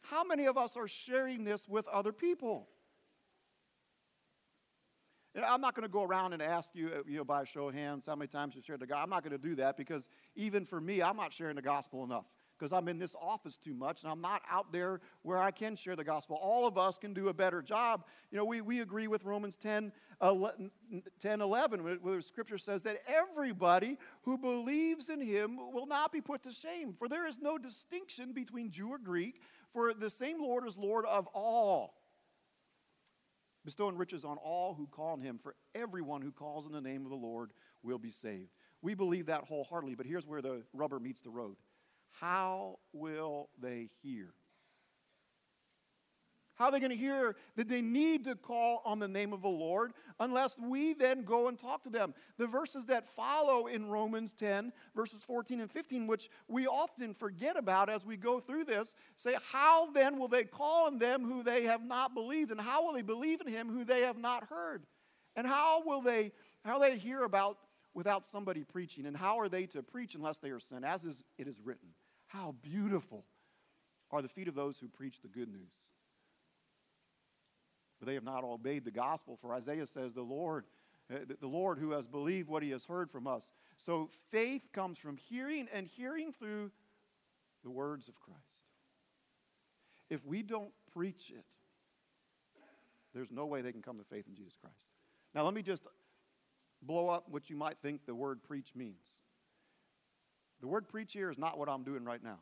how 0.01 0.24
many 0.24 0.45
of 0.45 0.57
us 0.57 0.75
are 0.75 0.88
sharing 0.88 1.45
this 1.45 1.68
with 1.68 1.88
other 1.88 2.12
people? 2.12 2.68
And 5.34 5.46
I'm 5.46 5.62
not 5.62 5.75
going 5.75 5.84
to 5.84 5.91
go 5.91 6.03
around 6.03 6.34
and 6.34 6.41
ask 6.41 6.72
you, 6.74 6.89
uh, 6.89 7.03
you 7.08 7.17
know, 7.17 7.24
by 7.24 7.43
a 7.43 7.46
show 7.46 7.70
of 7.70 7.75
hands, 7.75 8.05
how 8.08 8.15
many 8.15 8.27
times 8.27 8.55
you 8.55 8.62
shared 8.62 8.79
the 8.79 8.88
gospel. 8.88 9.03
I'm 9.03 9.10
not 9.10 9.24
going 9.24 9.39
to 9.39 9.48
do 9.48 9.55
that 9.55 9.77
because 9.77 10.10
even 10.36 10.65
for 10.65 10.81
me, 10.81 11.01
I'm 11.01 11.15
not 11.15 11.31
sharing 11.31 11.55
the 11.55 11.62
gospel 11.62 12.03
enough 12.03 12.25
because 12.57 12.73
I'm 12.73 12.87
in 12.87 12.97
this 12.97 13.15
office 13.19 13.57
too 13.57 13.73
much 13.73 14.03
and 14.03 14.11
I'm 14.11 14.21
not 14.21 14.41
out 14.49 14.71
there 14.71 15.01
where 15.21 15.37
I 15.37 15.51
can 15.51 15.75
share 15.75 15.95
the 15.95 16.03
gospel. 16.03 16.37
All 16.41 16.65
of 16.65 16.77
us 16.77 16.97
can 16.97 17.13
do 17.13 17.29
a 17.29 17.33
better 17.33 17.61
job. 17.61 18.05
You 18.31 18.37
know, 18.37 18.45
we, 18.45 18.61
we 18.61 18.81
agree 18.81 19.07
with 19.07 19.23
Romans 19.23 19.55
10, 19.55 19.91
10 21.19 21.41
11, 21.41 21.83
where 22.01 22.15
the 22.15 22.21
scripture 22.21 22.57
says 22.57 22.81
that 22.83 22.97
everybody 23.07 23.97
who 24.23 24.37
believes 24.37 25.09
in 25.09 25.21
him 25.21 25.57
will 25.71 25.87
not 25.87 26.11
be 26.11 26.21
put 26.21 26.43
to 26.43 26.51
shame, 26.51 26.93
for 26.97 27.07
there 27.07 27.27
is 27.27 27.39
no 27.39 27.57
distinction 27.57 28.33
between 28.33 28.71
Jew 28.71 28.89
or 28.89 28.97
Greek, 28.97 29.41
for 29.73 29.93
the 29.93 30.09
same 30.09 30.41
Lord 30.41 30.67
is 30.67 30.77
Lord 30.77 31.05
of 31.05 31.27
all. 31.27 31.93
Bestowing 33.65 33.97
riches 33.97 34.23
on 34.23 34.37
all 34.37 34.73
who 34.73 34.87
call 34.87 35.13
on 35.13 35.21
him, 35.21 35.39
for 35.41 35.55
everyone 35.75 36.21
who 36.21 36.31
calls 36.31 36.65
in 36.65 36.71
the 36.71 36.81
name 36.81 37.03
of 37.03 37.09
the 37.09 37.17
Lord 37.17 37.51
will 37.83 37.99
be 37.99 38.11
saved. 38.11 38.49
We 38.81 38.93
believe 38.93 39.25
that 39.25 39.43
wholeheartedly, 39.43 39.95
but 39.95 40.05
here's 40.05 40.25
where 40.25 40.41
the 40.41 40.63
rubber 40.73 40.99
meets 40.99 41.21
the 41.21 41.29
road. 41.29 41.57
How 42.19 42.79
will 42.93 43.50
they 43.62 43.89
hear? 44.01 44.33
How 46.57 46.65
are 46.65 46.71
they 46.71 46.79
going 46.79 46.89
to 46.89 46.97
hear 46.97 47.36
that 47.55 47.69
they 47.69 47.83
need 47.83 48.24
to 48.24 48.36
call 48.36 48.81
on 48.83 48.97
the 48.97 49.07
name 49.07 49.31
of 49.31 49.43
the 49.43 49.47
Lord 49.47 49.91
unless 50.19 50.57
we 50.57 50.93
then 50.93 51.24
go 51.24 51.50
and 51.50 51.59
talk 51.59 51.83
to 51.83 51.91
them? 51.91 52.15
The 52.39 52.47
verses 52.47 52.88
that 52.88 53.07
follow 53.07 53.67
in 53.67 53.89
Romans 53.89 54.33
10, 54.33 54.74
verses 54.95 55.24
14 55.24 55.62
and 55.62 55.71
15, 55.71 56.07
which 56.07 56.29
we 56.47 56.65
often 56.65 57.13
forget 57.13 57.57
about 57.57 57.91
as 57.91 58.07
we 58.07 58.17
go 58.17 58.39
through 58.39 58.65
this, 58.65 58.95
say, 59.15 59.38
How 59.51 59.91
then 59.91 60.17
will 60.17 60.27
they 60.27 60.45
call 60.45 60.88
on 60.88 60.97
them 60.97 61.24
who 61.24 61.43
they 61.43 61.65
have 61.65 61.83
not 61.83 62.15
believed? 62.15 62.50
And 62.50 62.59
how 62.59 62.83
will 62.83 62.93
they 62.93 63.03
believe 63.03 63.39
in 63.39 63.47
him 63.47 63.69
who 63.69 63.86
they 63.86 64.01
have 64.01 64.17
not 64.17 64.45
heard? 64.50 64.88
And 65.36 65.45
how 65.45 65.83
will 65.86 66.01
they, 66.01 66.31
how 66.65 66.79
will 66.79 66.89
they 66.89 66.97
hear 66.97 67.21
about 67.21 67.59
without 67.93 68.25
somebody 68.25 68.63
preaching? 68.63 69.05
And 69.05 69.15
how 69.15 69.39
are 69.39 69.47
they 69.47 69.67
to 69.67 69.83
preach 69.83 70.15
unless 70.15 70.39
they 70.39 70.50
are 70.50 70.59
sent? 70.59 70.83
As 70.86 71.05
is, 71.05 71.17
it 71.38 71.47
is 71.47 71.59
written. 71.63 71.89
How 72.38 72.53
beautiful 72.62 73.25
are 74.12 74.22
the 74.22 74.27
feet 74.27 74.48
of 74.48 74.53
those 74.53 74.77
who 74.77 74.88
preach 74.88 75.22
the 75.22 75.27
good 75.27 75.50
news. 75.50 75.74
But 78.00 78.06
they 78.06 78.13
have 78.13 78.24
not 78.24 78.44
obeyed 78.44 78.86
the 78.86 78.91
gospel, 78.91 79.38
for 79.41 79.53
Isaiah 79.53 79.88
says, 79.88 80.13
The 80.13 80.22
Lord, 80.22 80.65
uh, 81.12 81.20
the 81.39 81.48
Lord 81.48 81.79
who 81.79 81.91
has 81.91 82.06
believed 82.06 82.48
what 82.48 82.62
he 82.62 82.70
has 82.70 82.86
heard 82.86 83.10
from 83.10 83.25
us. 83.25 83.53
So 83.75 84.12
faith 84.29 84.62
comes 84.72 85.00
from 85.00 85.17
hearing, 85.17 85.67
and 85.74 85.88
hearing 85.88 86.32
through 86.32 86.72
the 87.63 87.72
words 87.72 88.08
of 88.08 88.20
Christ. 88.20 88.39
If 90.12 90.24
we 90.24 90.44
don't 90.44 90.72
preach 90.94 91.32
it, 91.36 91.46
there's 93.15 93.32
no 93.32 93.48
way 93.48 93.62
they 93.62 93.72
can 93.72 93.82
come 93.82 93.98
to 93.98 94.03
faith 94.03 94.25
in 94.27 94.36
Jesus 94.36 94.56
Christ. 94.62 94.86
Now, 95.34 95.44
let 95.44 95.56
me 95.56 95.63
just 95.63 95.88
blow 96.84 97.10
up 97.10 97.25
what 97.29 97.50
you 97.50 97.56
might 97.56 97.77
think 97.82 98.06
the 98.06 98.13
word 98.13 98.44
preach 98.44 98.74
means. 98.75 99.17
The 100.61 100.67
word 100.67 100.87
preach 100.87 101.13
here 101.13 101.29
is 101.29 101.37
not 101.37 101.57
what 101.57 101.69
I'm 101.69 101.83
doing 101.83 102.03
right 102.03 102.23
now. 102.23 102.39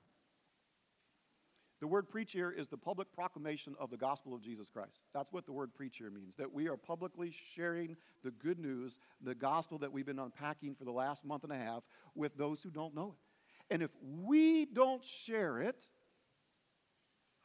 The 1.81 1.88
word 1.88 2.07
preach 2.07 2.31
here 2.31 2.51
is 2.51 2.67
the 2.69 2.77
public 2.77 3.12
proclamation 3.13 3.75
of 3.79 3.89
the 3.89 3.98
gospel 3.98 4.34
of 4.34 4.41
Jesus 4.41 4.69
Christ. 4.69 5.03
That's 5.13 5.31
what 5.34 5.45
the 5.45 5.51
word 5.51 5.74
preach 5.74 5.98
here 5.98 6.10
means. 6.10 6.36
That 6.36 6.51
we 6.51 6.67
are 6.69 6.77
publicly 6.77 7.34
sharing 7.53 7.98
the 8.24 8.31
good 8.31 8.60
news, 8.60 8.98
the 9.22 9.36
gospel 9.36 9.77
that 9.79 9.91
we've 9.91 10.05
been 10.05 10.19
unpacking 10.19 10.75
for 10.75 10.86
the 10.86 10.91
last 10.91 11.25
month 11.25 11.43
and 11.43 11.51
a 11.51 11.57
half 11.57 11.84
with 12.15 12.38
those 12.38 12.63
who 12.63 12.69
don't 12.69 12.95
know 12.95 13.15
it. 13.15 13.74
And 13.74 13.84
if 13.84 13.91
we 14.01 14.65
don't 14.65 15.03
share 15.03 15.60
it, 15.60 15.86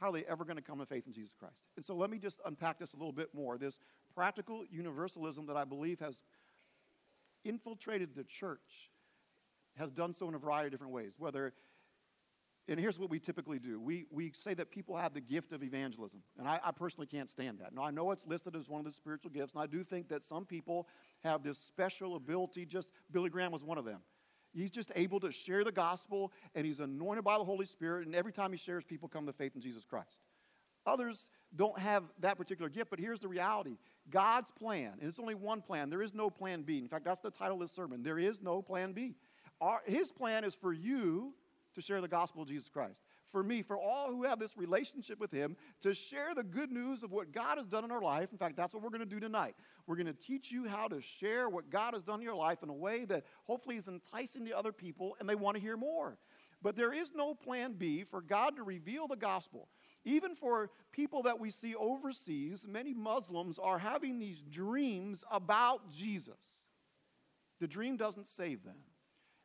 how 0.01 0.11
are 0.11 0.13
they 0.13 0.25
ever 0.25 0.45
going 0.45 0.57
to 0.57 0.63
come 0.63 0.79
to 0.79 0.87
faith 0.87 1.07
in 1.07 1.13
Jesus 1.13 1.35
Christ? 1.39 1.65
And 1.77 1.85
so 1.85 1.95
let 1.97 2.09
me 2.09 2.19
just 2.19 2.41
unpack 2.47 2.79
this 2.79 2.95
a 2.95 2.97
little 2.97 3.13
bit 3.13 3.35
more. 3.35 3.59
This 3.59 3.81
practical 4.15 4.65
universalism 4.71 5.47
that 5.47 5.57
I 5.57 5.65
believe 5.65 5.99
has 6.01 6.25
infiltrated 7.45 8.15
the 8.15 8.25
church 8.25 8.91
has 9.81 9.91
done 9.91 10.13
so 10.13 10.29
in 10.29 10.35
a 10.35 10.39
variety 10.39 10.67
of 10.67 10.73
different 10.73 10.93
ways. 10.93 11.15
Whether, 11.19 11.53
and 12.69 12.79
here's 12.79 12.99
what 12.99 13.11
we 13.11 13.19
typically 13.19 13.59
do 13.59 13.81
we, 13.81 14.07
we 14.11 14.33
say 14.39 14.55
that 14.55 14.71
people 14.71 14.97
have 14.97 15.13
the 15.13 15.21
gift 15.21 15.53
of 15.53 15.63
evangelism. 15.63 16.23
And 16.39 16.47
I, 16.47 16.61
I 16.63 16.71
personally 16.71 17.07
can't 17.07 17.29
stand 17.29 17.59
that. 17.59 17.75
Now, 17.75 17.83
I 17.83 17.91
know 17.91 18.13
it's 18.13 18.25
listed 18.27 18.55
as 18.55 18.69
one 18.69 18.79
of 18.79 18.85
the 18.85 18.93
spiritual 18.93 19.31
gifts, 19.31 19.55
and 19.55 19.63
I 19.63 19.67
do 19.67 19.83
think 19.83 20.09
that 20.09 20.23
some 20.23 20.45
people 20.45 20.87
have 21.25 21.43
this 21.43 21.59
special 21.59 22.15
ability. 22.15 22.67
Just 22.67 22.89
Billy 23.11 23.31
Graham 23.31 23.51
was 23.51 23.65
one 23.65 23.79
of 23.79 23.85
them. 23.85 24.01
He's 24.53 24.71
just 24.71 24.91
able 24.97 25.21
to 25.21 25.31
share 25.31 25.65
the 25.65 25.73
gospel, 25.73 26.33
and 26.55 26.67
he's 26.67 26.81
anointed 26.81 27.25
by 27.25 27.39
the 27.39 27.45
Holy 27.45 27.67
Spirit, 27.67 28.07
and 28.07 28.15
every 28.15 28.33
time 28.33 28.51
he 28.51 28.59
shares, 28.59 28.85
people 28.85 29.09
come 29.09 29.27
to 29.27 29.33
faith 29.33 29.53
in 29.55 29.61
Jesus 29.61 29.85
Christ. 29.85 30.19
Others 30.87 31.29
don't 31.55 31.79
have 31.79 32.05
that 32.21 32.37
particular 32.37 32.69
gift, 32.69 32.91
but 32.91 32.99
here's 32.99 33.21
the 33.21 33.29
reality 33.29 33.77
God's 34.11 34.51
plan, 34.51 34.95
and 35.01 35.09
it's 35.09 35.19
only 35.19 35.35
one 35.35 35.61
plan. 35.61 35.91
There 35.91 36.03
is 36.03 36.15
no 36.15 36.31
plan 36.31 36.63
B. 36.63 36.79
In 36.79 36.89
fact, 36.89 37.05
that's 37.05 37.21
the 37.21 37.31
title 37.31 37.57
of 37.57 37.61
this 37.61 37.73
sermon. 37.73 38.03
There 38.03 38.19
is 38.19 38.41
no 38.41 38.63
plan 38.63 38.93
B. 38.93 39.15
Our, 39.61 39.83
his 39.87 40.11
plan 40.11 40.45
is 40.45 40.55
for 40.55 40.73
you 40.73 41.35
to 41.75 41.81
share 41.81 42.01
the 42.01 42.09
gospel 42.09 42.43
of 42.43 42.49
Jesus 42.49 42.69
Christ. 42.69 43.03
For 43.31 43.43
me, 43.43 43.63
for 43.63 43.79
all 43.79 44.09
who 44.09 44.25
have 44.25 44.41
this 44.41 44.57
relationship 44.57 45.21
with 45.21 45.31
Him, 45.31 45.57
to 45.83 45.95
share 45.95 46.35
the 46.35 46.43
good 46.43 46.71
news 46.71 47.05
of 47.05 47.13
what 47.13 47.33
God 47.33 47.59
has 47.59 47.67
done 47.67 47.85
in 47.85 47.93
our 47.93 48.03
life. 48.03 48.33
In 48.33 48.39
fact, 48.39 48.57
that's 48.57 48.75
what 48.75 48.83
we're 48.83 48.91
going 48.91 49.01
to 49.01 49.07
do 49.07 49.21
tonight. 49.21 49.55
We're 49.87 49.97
going 49.97 50.07
to 50.07 50.13
teach 50.13 50.51
you 50.51 50.67
how 50.67 50.89
to 50.89 51.01
share 51.01 51.49
what 51.49 51.71
God 51.71 51.95
has 51.95 52.03
done 52.03 52.21
in 52.21 52.25
your 52.25 52.35
life 52.35 52.63
in 52.63 52.69
a 52.69 52.75
way 52.75 53.05
that 53.05 53.25
hopefully 53.45 53.77
is 53.77 53.87
enticing 53.87 54.47
to 54.47 54.59
other 54.59 54.73
people 54.73 55.17
and 55.21 55.29
they 55.29 55.37
want 55.37 55.57
to 55.57 55.61
hear 55.61 55.77
more. 55.77 56.19
But 56.63 56.77
there 56.77 56.93
is 56.93 57.13
no 57.15 57.35
plan 57.35 57.75
B 57.75 58.05
for 58.05 58.21
God 58.21 58.57
to 58.57 58.65
reveal 58.65 59.07
the 59.07 59.17
gospel. 59.17 59.69
Even 60.05 60.35
for 60.35 60.71
people 60.93 61.23
that 61.23 61.39
we 61.39 61.51
see 61.51 61.75
overseas, 61.75 62.67
many 62.69 62.93
Muslims 62.93 63.59
are 63.59 63.79
having 63.79 64.19
these 64.19 64.43
dreams 64.43 65.25
about 65.31 65.91
Jesus. 65.91 66.63
The 67.61 67.69
dream 67.69 67.97
doesn't 67.97 68.27
save 68.27 68.65
them. 68.65 68.77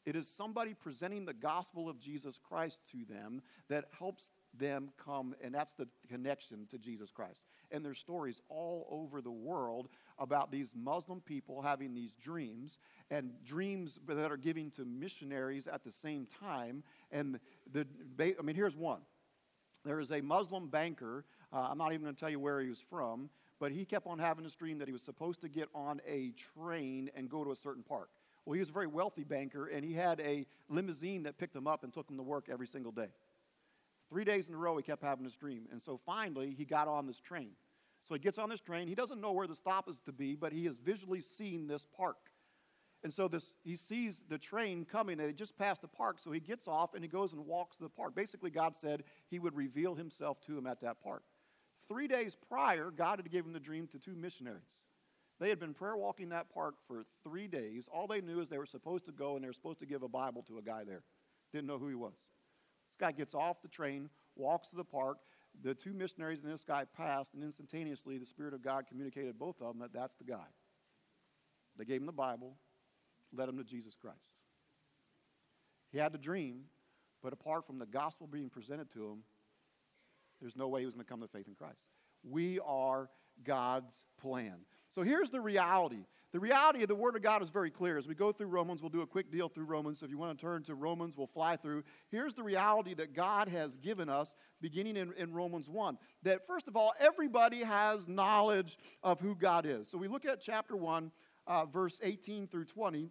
It 0.06 0.16
is 0.16 0.28
somebody 0.28 0.76
presenting 0.76 1.26
the 1.26 1.34
gospel 1.34 1.90
of 1.90 2.00
Jesus 2.00 2.40
Christ 2.48 2.80
to 2.92 3.06
them 3.12 3.42
that 3.70 3.86
helps 3.98 4.30
them 4.54 4.90
come, 5.04 5.36
and 5.44 5.54
that's 5.54 5.72
the 5.74 5.88
connection 6.08 6.68
to 6.70 6.78
Jesus 6.78 7.10
Christ. 7.12 7.42
And 7.72 7.84
there's 7.84 7.98
stories 7.98 8.42
all 8.48 8.88
over 8.92 9.20
the 9.20 9.32
world 9.32 9.90
about 10.20 10.52
these 10.52 10.70
Muslim 10.76 11.22
people 11.22 11.62
having 11.62 11.96
these 11.96 12.14
dreams, 12.14 12.78
and 13.10 13.32
dreams 13.44 14.00
that 14.08 14.32
are 14.32 14.38
giving 14.38 14.70
to 14.72 14.86
missionaries 14.86 15.68
at 15.68 15.84
the 15.84 15.92
same 15.92 16.28
time. 16.40 16.84
And 17.12 17.40
the, 17.72 17.88
I 18.20 18.42
mean, 18.44 18.56
here's 18.56 18.78
one 18.78 19.02
there 19.86 20.00
is 20.00 20.12
a 20.12 20.22
Muslim 20.22 20.68
banker. 20.68 21.26
Uh, 21.54 21.68
I'm 21.70 21.78
not 21.78 21.94
even 21.94 22.04
going 22.04 22.16
to 22.16 22.20
tell 22.20 22.30
you 22.30 22.40
where 22.40 22.60
he 22.60 22.70
was 22.70 22.80
from, 22.80 23.30
but 23.60 23.72
he 23.72 23.86
kept 23.86 24.08
on 24.08 24.20
having 24.20 24.44
this 24.44 24.56
dream 24.56 24.80
that 24.80 24.88
he 24.88 24.92
was 24.92 25.04
supposed 25.04 25.42
to 25.42 25.50
get 25.50 25.70
on 25.74 26.02
a 26.08 26.32
train 26.56 27.10
and 27.16 27.30
go 27.30 27.44
to 27.44 27.52
a 27.52 27.56
certain 27.56 27.84
park. 27.84 28.10
Well, 28.46 28.54
he 28.54 28.60
was 28.60 28.70
a 28.70 28.74
very 28.74 28.88
wealthy 28.88 29.24
banker, 29.24 29.68
and 29.68 29.84
he 29.84 29.94
had 29.94 30.22
a 30.22 30.46
limousine 30.70 31.24
that 31.24 31.38
picked 31.38 31.56
him 31.56 31.68
up 31.68 31.84
and 31.84 31.92
took 31.92 32.10
him 32.10 32.18
to 32.18 32.24
work 32.24 32.48
every 32.52 32.68
single 32.68 32.92
day. 32.92 33.10
Three 34.10 34.24
days 34.24 34.48
in 34.48 34.54
a 34.54 34.58
row, 34.58 34.78
he 34.78 34.84
kept 34.84 35.02
having 35.02 35.24
this 35.24 35.36
dream. 35.36 35.64
And 35.72 35.82
so 35.82 36.00
finally, 36.06 36.54
he 36.56 36.64
got 36.64 36.88
on 36.88 37.08
this 37.08 37.20
train. 37.20 37.52
So 38.08 38.14
he 38.14 38.20
gets 38.20 38.38
on 38.38 38.50
this 38.50 38.62
train. 38.62 38.88
He 38.88 38.94
doesn't 38.94 39.20
know 39.20 39.32
where 39.32 39.48
the 39.48 39.56
stop 39.56 39.90
is 39.90 39.98
to 40.06 40.12
be, 40.12 40.36
but 40.36 40.54
he 40.54 40.66
has 40.66 40.78
visually 40.78 41.22
seen 41.22 41.66
this 41.66 41.88
park. 41.98 42.18
And 43.04 43.12
so 43.12 43.28
this, 43.28 43.50
he 43.64 43.76
sees 43.76 44.22
the 44.30 44.38
train 44.38 44.86
coming, 44.86 45.18
that 45.18 45.28
it 45.28 45.38
just 45.38 45.58
passed 45.58 45.82
the 45.82 45.88
park, 45.88 46.18
so 46.20 46.32
he 46.32 46.40
gets 46.40 46.68
off 46.68 46.94
and 46.94 47.04
he 47.04 47.08
goes 47.08 47.34
and 47.34 47.46
walks 47.46 47.78
to 47.78 47.84
the 47.84 47.90
park. 47.90 48.16
Basically, 48.16 48.50
God 48.50 48.76
said 48.76 49.04
he 49.30 49.40
would 49.40 49.56
reveal 49.56 49.96
himself 49.96 50.40
to 50.48 50.58
him 50.58 50.66
at 50.66 50.82
that 50.82 51.04
park. 51.04 51.24
Three 51.88 52.08
days 52.08 52.36
prior, 52.50 52.90
God 52.90 53.20
had 53.20 53.32
given 53.32 53.54
the 53.54 53.60
dream 53.60 53.88
to 53.88 54.00
two 54.00 54.16
missionaries. 54.16 54.78
They 55.40 55.50
had 55.50 55.60
been 55.60 55.74
prayer 55.74 55.98
walking 55.98 56.30
that 56.30 56.54
park 56.54 56.76
for 56.88 57.04
three 57.24 57.48
days. 57.48 57.88
All 57.94 58.08
they 58.08 58.22
knew 58.22 58.40
is 58.40 58.48
they 58.48 58.58
were 58.58 58.66
supposed 58.66 59.06
to 59.06 59.12
go 59.12 59.36
and 59.36 59.44
they 59.44 59.48
were 59.48 59.54
supposed 59.54 59.80
to 59.80 59.86
give 59.86 60.04
a 60.04 60.08
Bible 60.08 60.44
to 60.48 60.58
a 60.58 60.62
guy 60.62 60.84
there. 60.86 61.04
Didn't 61.52 61.68
know 61.68 61.78
who 61.78 61.90
he 61.90 61.96
was. 61.96 62.14
This 62.90 62.98
guy 62.98 63.12
gets 63.12 63.36
off 63.36 63.62
the 63.62 63.68
train, 63.68 64.10
walks 64.36 64.70
to 64.70 64.76
the 64.76 64.84
park. 64.86 65.18
The 65.64 65.74
two 65.74 65.94
missionaries 65.94 66.44
and 66.44 66.52
this 66.52 66.64
guy 66.66 66.86
passed, 66.98 67.34
and 67.34 67.44
instantaneously 67.44 68.18
the 68.18 68.26
Spirit 68.26 68.54
of 68.54 68.62
God 68.62 68.88
communicated 68.88 69.40
both 69.40 69.62
of 69.62 69.68
them 69.68 69.80
that 69.80 69.94
that's 69.94 70.16
the 70.16 70.26
guy. 70.26 70.48
They 71.78 71.86
gave 71.86 72.02
him 72.02 72.06
the 72.06 72.12
Bible 72.12 72.56
led 73.34 73.50
him 73.50 73.58
to 73.58 73.64
Jesus 73.64 73.96
Christ. 73.96 74.18
He 75.92 75.98
had 75.98 76.12
the 76.12 76.18
dream, 76.18 76.64
but 77.22 77.34
apart 77.34 77.66
from 77.66 77.80
the 77.80 77.86
gospel 77.86 78.28
being 78.28 78.50
presented 78.50 78.92
to 78.94 79.08
him, 79.08 79.24
there's 80.42 80.56
no 80.56 80.68
way 80.68 80.82
he 80.82 80.86
was 80.86 80.94
going 80.94 81.06
to 81.06 81.10
come 81.10 81.22
to 81.22 81.28
faith 81.28 81.48
in 81.48 81.56
Christ. 81.56 81.86
We 82.24 82.60
are 82.60 83.10
God's 83.44 84.06
plan. 84.22 84.56
So 84.96 85.02
here's 85.02 85.30
the 85.30 85.42
reality. 85.42 86.06
The 86.32 86.40
reality 86.40 86.82
of 86.82 86.88
the 86.88 86.96
Word 86.96 87.18
of 87.18 87.22
God 87.22 87.44
is 87.44 87.50
very 87.50 87.70
clear. 87.70 87.98
As 87.98 88.08
we 88.08 88.16
go 88.16 88.32
through 88.32 88.48
Romans, 88.48 88.82
we'll 88.82 88.90
do 88.90 89.02
a 89.02 89.06
quick 89.08 89.30
deal 89.30 89.50
through 89.50 89.66
Romans. 89.66 90.00
So 90.00 90.06
if 90.06 90.10
you 90.10 90.18
want 90.18 90.40
to 90.40 90.42
turn 90.42 90.64
to 90.64 90.74
Romans, 90.74 91.18
we'll 91.18 91.28
fly 91.28 91.58
through. 91.58 91.84
Here's 92.12 92.34
the 92.34 92.44
reality 92.44 92.94
that 92.94 93.14
God 93.14 93.50
has 93.50 93.76
given 93.76 94.08
us 94.08 94.38
beginning 94.62 94.96
in, 94.96 95.12
in 95.18 95.34
Romans 95.34 95.70
1. 95.70 95.98
That 96.24 96.48
first 96.48 96.70
of 96.70 96.78
all, 96.78 96.94
everybody 96.98 97.62
has 97.62 98.08
knowledge 98.08 98.78
of 99.04 99.20
who 99.20 99.36
God 99.36 99.66
is. 99.66 99.90
So 99.90 99.98
we 99.98 100.08
look 100.08 100.24
at 100.24 100.40
chapter 100.40 100.78
1, 100.78 101.12
uh, 101.46 101.66
verse 101.66 102.00
18 102.02 102.48
through 102.48 102.66
20. 102.66 103.10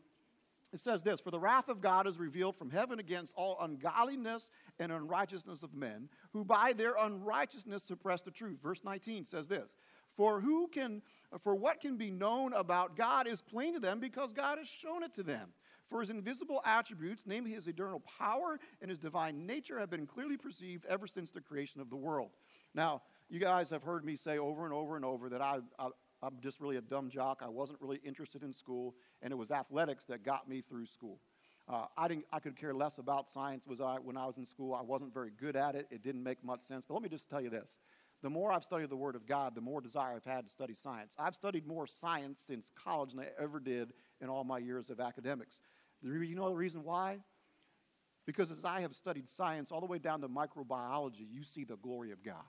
It 0.74 0.80
says 0.80 1.02
this 1.02 1.20
For 1.20 1.30
the 1.30 1.38
wrath 1.38 1.68
of 1.68 1.80
God 1.80 2.06
is 2.06 2.18
revealed 2.18 2.56
from 2.56 2.70
heaven 2.70 2.98
against 2.98 3.32
all 3.36 3.58
ungodliness 3.60 4.50
and 4.78 4.90
unrighteousness 4.90 5.62
of 5.62 5.72
men, 5.72 6.08
who 6.32 6.44
by 6.44 6.72
their 6.72 6.96
unrighteousness 6.98 7.84
suppress 7.84 8.22
the 8.22 8.32
truth. 8.32 8.58
Verse 8.62 8.80
19 8.84 9.24
says 9.24 9.46
this 9.46 9.68
For 10.16 10.40
who 10.40 10.68
can 10.68 11.02
for 11.42 11.54
what 11.54 11.80
can 11.80 11.96
be 11.96 12.10
known 12.10 12.52
about 12.52 12.96
God 12.96 13.26
is 13.26 13.40
plain 13.40 13.74
to 13.74 13.80
them 13.80 13.98
because 13.98 14.32
God 14.32 14.58
has 14.58 14.68
shown 14.68 15.02
it 15.02 15.14
to 15.14 15.22
them. 15.22 15.48
For 15.90 16.00
his 16.00 16.10
invisible 16.10 16.62
attributes, 16.64 17.22
namely 17.26 17.52
his 17.52 17.66
eternal 17.66 18.00
power 18.18 18.58
and 18.80 18.88
his 18.88 18.98
divine 18.98 19.46
nature, 19.46 19.78
have 19.78 19.90
been 19.90 20.06
clearly 20.06 20.36
perceived 20.36 20.86
ever 20.86 21.06
since 21.06 21.30
the 21.30 21.40
creation 21.40 21.80
of 21.80 21.90
the 21.90 21.96
world. 21.96 22.30
Now, 22.74 23.02
you 23.28 23.38
guys 23.38 23.70
have 23.70 23.82
heard 23.82 24.04
me 24.04 24.16
say 24.16 24.38
over 24.38 24.64
and 24.64 24.72
over 24.72 24.96
and 24.96 25.04
over 25.04 25.28
that 25.28 25.42
I, 25.42 25.58
I, 25.78 25.88
I'm 26.22 26.38
just 26.40 26.60
really 26.60 26.76
a 26.76 26.80
dumb 26.80 27.10
jock. 27.10 27.42
I 27.44 27.48
wasn't 27.48 27.80
really 27.80 28.00
interested 28.04 28.42
in 28.42 28.52
school, 28.52 28.94
and 29.22 29.32
it 29.32 29.36
was 29.36 29.50
athletics 29.50 30.04
that 30.06 30.24
got 30.24 30.48
me 30.48 30.62
through 30.62 30.86
school. 30.86 31.18
Uh, 31.68 31.86
I, 31.96 32.08
didn't, 32.08 32.26
I 32.32 32.40
could 32.40 32.56
care 32.56 32.74
less 32.74 32.98
about 32.98 33.28
science 33.28 33.66
was 33.66 33.80
I, 33.80 33.96
when 33.96 34.16
I 34.16 34.26
was 34.26 34.36
in 34.36 34.44
school. 34.44 34.74
I 34.74 34.82
wasn't 34.82 35.14
very 35.14 35.30
good 35.30 35.56
at 35.56 35.74
it. 35.74 35.86
It 35.90 36.02
didn't 36.02 36.22
make 36.22 36.44
much 36.44 36.62
sense. 36.62 36.84
But 36.86 36.94
let 36.94 37.02
me 37.02 37.08
just 37.08 37.28
tell 37.28 37.40
you 37.40 37.50
this. 37.50 37.76
The 38.24 38.30
more 38.30 38.50
I've 38.50 38.64
studied 38.64 38.88
the 38.88 38.96
Word 38.96 39.16
of 39.16 39.26
God, 39.26 39.54
the 39.54 39.60
more 39.60 39.82
desire 39.82 40.16
I've 40.16 40.24
had 40.24 40.46
to 40.46 40.50
study 40.50 40.72
science. 40.72 41.14
I've 41.18 41.34
studied 41.34 41.66
more 41.66 41.86
science 41.86 42.42
since 42.46 42.70
college 42.74 43.10
than 43.10 43.20
I 43.20 43.26
ever 43.38 43.60
did 43.60 43.92
in 44.22 44.30
all 44.30 44.44
my 44.44 44.56
years 44.56 44.88
of 44.88 44.98
academics. 44.98 45.60
You 46.02 46.34
know 46.34 46.48
the 46.48 46.54
reason 46.54 46.84
why? 46.84 47.18
Because 48.24 48.50
as 48.50 48.64
I 48.64 48.80
have 48.80 48.94
studied 48.94 49.28
science 49.28 49.70
all 49.70 49.80
the 49.80 49.86
way 49.86 49.98
down 49.98 50.22
to 50.22 50.28
microbiology, 50.30 51.26
you 51.30 51.44
see 51.44 51.64
the 51.64 51.76
glory 51.76 52.12
of 52.12 52.24
God 52.24 52.44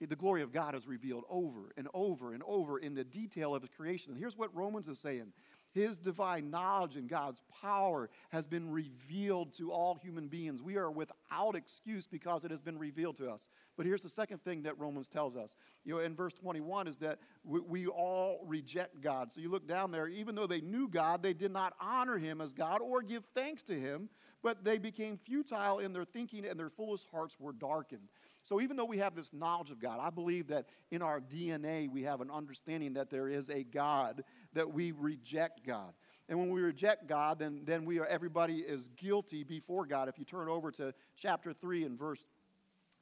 the 0.00 0.16
glory 0.16 0.42
of 0.42 0.52
God 0.52 0.74
is 0.74 0.86
revealed 0.86 1.24
over 1.30 1.72
and 1.76 1.88
over 1.94 2.34
and 2.34 2.42
over 2.46 2.78
in 2.78 2.94
the 2.94 3.04
detail 3.04 3.54
of 3.54 3.62
His 3.62 3.70
creation. 3.70 4.12
And 4.12 4.20
here's 4.20 4.36
what 4.36 4.54
Romans 4.54 4.88
is 4.88 4.98
saying 4.98 5.32
His 5.76 5.98
divine 5.98 6.50
knowledge 6.50 6.96
and 6.96 7.06
God's 7.06 7.42
power 7.60 8.08
has 8.30 8.46
been 8.46 8.70
revealed 8.70 9.52
to 9.58 9.70
all 9.70 9.94
human 9.94 10.28
beings. 10.28 10.62
We 10.62 10.76
are 10.76 10.90
without 10.90 11.54
excuse 11.54 12.06
because 12.06 12.44
it 12.44 12.50
has 12.50 12.62
been 12.62 12.78
revealed 12.78 13.18
to 13.18 13.30
us. 13.30 13.42
But 13.76 13.84
here's 13.84 14.00
the 14.00 14.08
second 14.08 14.42
thing 14.42 14.62
that 14.62 14.78
Romans 14.78 15.06
tells 15.06 15.36
us. 15.36 15.54
You 15.84 15.94
know, 15.94 16.00
in 16.00 16.14
verse 16.14 16.32
21 16.32 16.88
is 16.88 16.96
that 16.98 17.18
we, 17.44 17.60
we 17.60 17.86
all 17.86 18.42
reject 18.46 19.02
God. 19.02 19.30
So 19.32 19.42
you 19.42 19.50
look 19.50 19.68
down 19.68 19.90
there, 19.90 20.08
even 20.08 20.34
though 20.34 20.46
they 20.46 20.62
knew 20.62 20.88
God, 20.88 21.22
they 21.22 21.34
did 21.34 21.52
not 21.52 21.74
honor 21.78 22.16
Him 22.16 22.40
as 22.40 22.54
God 22.54 22.80
or 22.80 23.02
give 23.02 23.24
thanks 23.34 23.62
to 23.64 23.78
Him, 23.78 24.08
but 24.42 24.64
they 24.64 24.78
became 24.78 25.18
futile 25.18 25.78
in 25.78 25.92
their 25.92 26.04
thinking 26.04 26.44
and 26.46 26.58
their 26.58 26.70
foolish 26.70 27.02
hearts 27.10 27.36
were 27.38 27.52
darkened. 27.52 28.08
So 28.44 28.60
even 28.60 28.76
though 28.76 28.84
we 28.84 28.98
have 28.98 29.16
this 29.16 29.32
knowledge 29.32 29.70
of 29.70 29.80
God, 29.80 29.98
I 30.00 30.10
believe 30.10 30.48
that 30.48 30.66
in 30.90 31.02
our 31.02 31.20
DNA 31.20 31.90
we 31.90 32.04
have 32.04 32.20
an 32.20 32.30
understanding 32.30 32.94
that 32.94 33.10
there 33.10 33.28
is 33.28 33.50
a 33.50 33.64
God, 33.64 34.22
that 34.52 34.72
we 34.72 34.92
reject 34.92 35.66
God. 35.66 35.92
And 36.28 36.38
when 36.38 36.50
we 36.50 36.60
reject 36.60 37.08
God, 37.08 37.38
then, 37.38 37.62
then 37.64 37.84
we 37.84 37.98
are 37.98 38.06
everybody 38.06 38.58
is 38.58 38.88
guilty 38.96 39.42
before 39.42 39.86
God. 39.86 40.08
If 40.08 40.18
you 40.18 40.24
turn 40.24 40.48
over 40.48 40.70
to 40.72 40.94
chapter 41.16 41.52
3 41.52 41.84
and 41.84 41.98
verse 41.98 42.24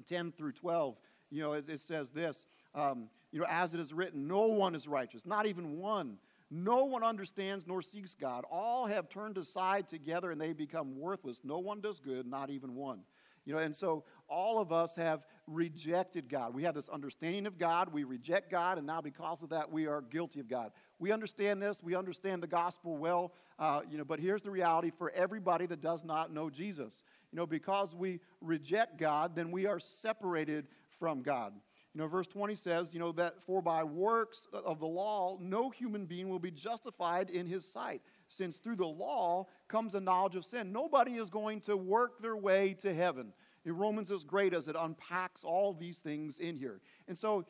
10 0.08 0.32
through 0.32 0.52
12, 0.52 0.96
you 1.30 1.42
know, 1.42 1.54
it, 1.54 1.68
it 1.68 1.80
says 1.80 2.10
this, 2.10 2.46
um, 2.74 3.08
you 3.32 3.40
know, 3.40 3.46
as 3.48 3.74
it 3.74 3.80
is 3.80 3.92
written, 3.92 4.28
no 4.28 4.46
one 4.46 4.74
is 4.74 4.86
righteous, 4.86 5.26
not 5.26 5.46
even 5.46 5.78
one. 5.78 6.18
No 6.56 6.84
one 6.84 7.02
understands 7.02 7.66
nor 7.66 7.82
seeks 7.82 8.14
God. 8.14 8.44
All 8.48 8.86
have 8.86 9.08
turned 9.08 9.38
aside 9.38 9.88
together 9.88 10.30
and 10.30 10.40
they 10.40 10.52
become 10.52 11.00
worthless. 11.00 11.40
No 11.42 11.58
one 11.58 11.80
does 11.80 11.98
good, 11.98 12.28
not 12.28 12.48
even 12.48 12.76
one. 12.76 13.00
You 13.44 13.54
know, 13.54 13.58
and 13.58 13.74
so 13.74 14.04
all 14.28 14.60
of 14.60 14.70
us 14.70 14.94
have 14.94 15.26
rejected 15.48 16.28
God. 16.28 16.54
We 16.54 16.62
have 16.62 16.76
this 16.76 16.88
understanding 16.88 17.46
of 17.46 17.58
God, 17.58 17.92
we 17.92 18.04
reject 18.04 18.52
God, 18.52 18.78
and 18.78 18.86
now 18.86 19.00
because 19.00 19.42
of 19.42 19.48
that, 19.48 19.72
we 19.72 19.88
are 19.88 20.00
guilty 20.00 20.38
of 20.38 20.46
God. 20.48 20.70
We 21.00 21.10
understand 21.10 21.60
this, 21.60 21.82
we 21.82 21.96
understand 21.96 22.40
the 22.40 22.46
gospel 22.46 22.96
well, 22.96 23.32
uh, 23.58 23.80
you 23.90 23.98
know, 23.98 24.04
but 24.04 24.20
here's 24.20 24.42
the 24.42 24.50
reality 24.52 24.92
for 24.96 25.10
everybody 25.10 25.66
that 25.66 25.80
does 25.80 26.04
not 26.04 26.32
know 26.32 26.50
Jesus. 26.50 27.02
You 27.32 27.36
know, 27.36 27.46
because 27.46 27.96
we 27.96 28.20
reject 28.40 28.96
God, 28.96 29.34
then 29.34 29.50
we 29.50 29.66
are 29.66 29.80
separated 29.80 30.68
from 31.00 31.22
God. 31.22 31.52
You 31.94 32.00
know, 32.00 32.08
verse 32.08 32.26
20 32.26 32.56
says, 32.56 32.92
you 32.92 32.98
know, 32.98 33.12
that 33.12 33.40
for 33.46 33.62
by 33.62 33.84
works 33.84 34.48
of 34.52 34.80
the 34.80 34.86
law, 34.86 35.38
no 35.40 35.70
human 35.70 36.06
being 36.06 36.28
will 36.28 36.40
be 36.40 36.50
justified 36.50 37.30
in 37.30 37.46
his 37.46 37.64
sight, 37.64 38.02
since 38.28 38.56
through 38.56 38.76
the 38.76 38.86
law 38.86 39.46
comes 39.68 39.94
a 39.94 40.00
knowledge 40.00 40.34
of 40.34 40.44
sin. 40.44 40.72
Nobody 40.72 41.12
is 41.12 41.30
going 41.30 41.60
to 41.62 41.76
work 41.76 42.20
their 42.20 42.36
way 42.36 42.74
to 42.82 42.92
heaven. 42.92 43.32
In 43.64 43.76
Romans 43.76 44.10
is 44.10 44.24
great 44.24 44.54
as 44.54 44.66
it 44.66 44.74
unpacks 44.76 45.44
all 45.44 45.72
these 45.72 45.98
things 45.98 46.38
in 46.38 46.56
here. 46.56 46.80
And 47.06 47.16
so 47.16 47.44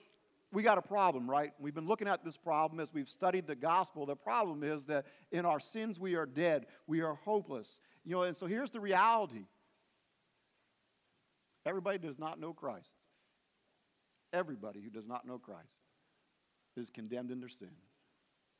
we 0.52 0.62
got 0.62 0.76
a 0.76 0.82
problem, 0.82 1.28
right? 1.28 1.52
We've 1.58 1.74
been 1.74 1.88
looking 1.88 2.06
at 2.06 2.22
this 2.22 2.36
problem 2.36 2.80
as 2.80 2.92
we've 2.92 3.08
studied 3.08 3.46
the 3.46 3.56
gospel. 3.56 4.04
The 4.04 4.14
problem 4.14 4.62
is 4.62 4.84
that 4.84 5.06
in 5.32 5.46
our 5.46 5.58
sins 5.58 5.98
we 5.98 6.16
are 6.16 6.26
dead, 6.26 6.66
we 6.86 7.00
are 7.00 7.14
hopeless. 7.14 7.80
You 8.04 8.12
know, 8.12 8.22
and 8.24 8.36
so 8.36 8.46
here's 8.46 8.70
the 8.70 8.80
reality 8.80 9.46
everybody 11.64 11.96
does 11.96 12.18
not 12.18 12.38
know 12.38 12.52
Christ. 12.52 12.94
Everybody 14.34 14.80
who 14.80 14.90
does 14.90 15.06
not 15.06 15.26
know 15.26 15.38
Christ 15.38 15.84
is 16.76 16.90
condemned 16.90 17.30
in 17.30 17.38
their 17.38 17.48
sin 17.48 17.70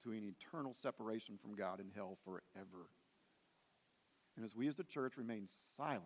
to 0.04 0.12
an 0.12 0.22
eternal 0.22 0.72
separation 0.72 1.36
from 1.36 1.56
God 1.56 1.80
in 1.80 1.90
hell 1.94 2.16
forever. 2.24 2.86
And 4.36 4.44
as 4.44 4.54
we 4.54 4.68
as 4.68 4.76
the 4.76 4.84
church 4.84 5.16
remain 5.16 5.48
silent, 5.76 6.04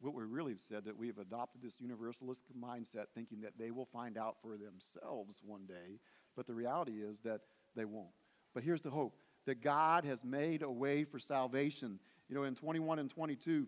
what 0.00 0.14
we 0.14 0.24
really 0.24 0.52
have 0.52 0.60
said 0.60 0.84
that 0.86 0.96
we 0.96 1.08
have 1.08 1.18
adopted 1.18 1.60
this 1.60 1.80
universalist 1.80 2.44
mindset 2.58 3.06
thinking 3.14 3.42
that 3.42 3.58
they 3.58 3.70
will 3.70 3.88
find 3.92 4.16
out 4.16 4.36
for 4.40 4.56
themselves 4.56 5.40
one 5.44 5.66
day, 5.66 5.98
but 6.34 6.46
the 6.46 6.54
reality 6.54 7.02
is 7.02 7.20
that 7.20 7.40
they 7.76 7.84
won't. 7.84 8.06
But 8.54 8.62
here's 8.62 8.82
the 8.82 8.90
hope 8.90 9.16
that 9.44 9.62
God 9.62 10.04
has 10.04 10.24
made 10.24 10.62
a 10.62 10.70
way 10.70 11.04
for 11.04 11.18
salvation. 11.18 11.98
You 12.28 12.36
know, 12.36 12.44
in 12.44 12.54
21 12.54 12.98
and 13.00 13.10
22, 13.10 13.66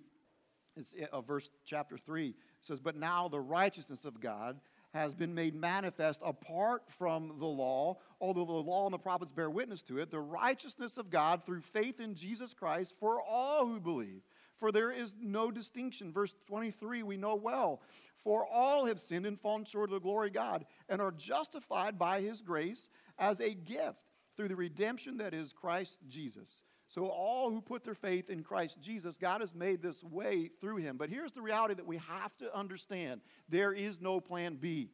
it's 0.76 0.94
uh, 1.12 1.20
verse 1.20 1.50
chapter 1.64 1.98
3 1.98 2.34
says, 2.60 2.80
But 2.80 2.96
now 2.96 3.28
the 3.28 3.40
righteousness 3.40 4.04
of 4.04 4.20
God 4.20 4.60
has 4.92 5.14
been 5.14 5.34
made 5.34 5.54
manifest 5.54 6.20
apart 6.24 6.82
from 6.98 7.34
the 7.38 7.46
law, 7.46 7.98
although 8.20 8.44
the 8.44 8.52
law 8.52 8.86
and 8.86 8.94
the 8.94 8.98
prophets 8.98 9.30
bear 9.30 9.48
witness 9.48 9.82
to 9.82 9.98
it, 9.98 10.10
the 10.10 10.18
righteousness 10.18 10.98
of 10.98 11.10
God 11.10 11.44
through 11.44 11.60
faith 11.60 12.00
in 12.00 12.14
Jesus 12.14 12.54
Christ 12.54 12.94
for 12.98 13.20
all 13.22 13.66
who 13.66 13.80
believe. 13.80 14.22
For 14.58 14.72
there 14.72 14.90
is 14.90 15.14
no 15.20 15.50
distinction. 15.50 16.12
Verse 16.12 16.34
23, 16.48 17.02
we 17.02 17.16
know 17.16 17.34
well. 17.34 17.80
For 18.24 18.46
all 18.46 18.84
have 18.84 19.00
sinned 19.00 19.26
and 19.26 19.40
fallen 19.40 19.64
short 19.64 19.90
of 19.90 19.94
the 19.94 20.00
glory 20.00 20.28
of 20.28 20.34
God, 20.34 20.66
and 20.88 21.00
are 21.00 21.12
justified 21.12 21.98
by 21.98 22.20
his 22.20 22.42
grace 22.42 22.90
as 23.18 23.40
a 23.40 23.54
gift 23.54 24.10
through 24.36 24.48
the 24.48 24.56
redemption 24.56 25.18
that 25.18 25.32
is 25.32 25.54
Christ 25.54 25.96
Jesus 26.08 26.56
so, 26.90 27.06
all 27.06 27.50
who 27.50 27.60
put 27.60 27.84
their 27.84 27.94
faith 27.94 28.30
in 28.30 28.42
Christ 28.42 28.78
Jesus, 28.82 29.16
God 29.16 29.42
has 29.42 29.54
made 29.54 29.80
this 29.80 30.02
way 30.02 30.50
through 30.60 30.78
him. 30.78 30.96
But 30.96 31.08
here's 31.08 31.30
the 31.30 31.40
reality 31.40 31.74
that 31.74 31.86
we 31.86 31.98
have 31.98 32.36
to 32.38 32.54
understand 32.54 33.20
there 33.48 33.72
is 33.72 34.00
no 34.00 34.20
plan 34.20 34.56
B. 34.56 34.90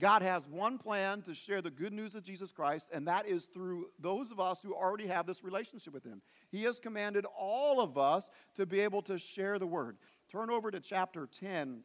God 0.00 0.22
has 0.22 0.44
one 0.48 0.78
plan 0.78 1.22
to 1.22 1.34
share 1.34 1.62
the 1.62 1.70
good 1.70 1.92
news 1.92 2.16
of 2.16 2.24
Jesus 2.24 2.50
Christ, 2.50 2.88
and 2.92 3.06
that 3.06 3.28
is 3.28 3.44
through 3.44 3.90
those 4.00 4.32
of 4.32 4.40
us 4.40 4.60
who 4.60 4.74
already 4.74 5.06
have 5.06 5.26
this 5.26 5.44
relationship 5.44 5.94
with 5.94 6.02
Him. 6.02 6.20
He 6.50 6.64
has 6.64 6.80
commanded 6.80 7.24
all 7.38 7.80
of 7.80 7.96
us 7.96 8.28
to 8.56 8.66
be 8.66 8.80
able 8.80 9.02
to 9.02 9.18
share 9.18 9.60
the 9.60 9.66
word. 9.66 9.96
Turn 10.28 10.50
over 10.50 10.72
to 10.72 10.80
chapter 10.80 11.28
10 11.38 11.84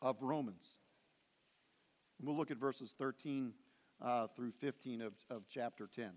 of 0.00 0.16
Romans. 0.20 0.76
We'll 2.22 2.36
look 2.36 2.52
at 2.52 2.58
verses 2.58 2.94
13 2.96 3.52
uh, 4.00 4.28
through 4.36 4.52
15 4.60 5.02
of, 5.02 5.14
of 5.28 5.42
chapter 5.48 5.88
10. 5.92 6.10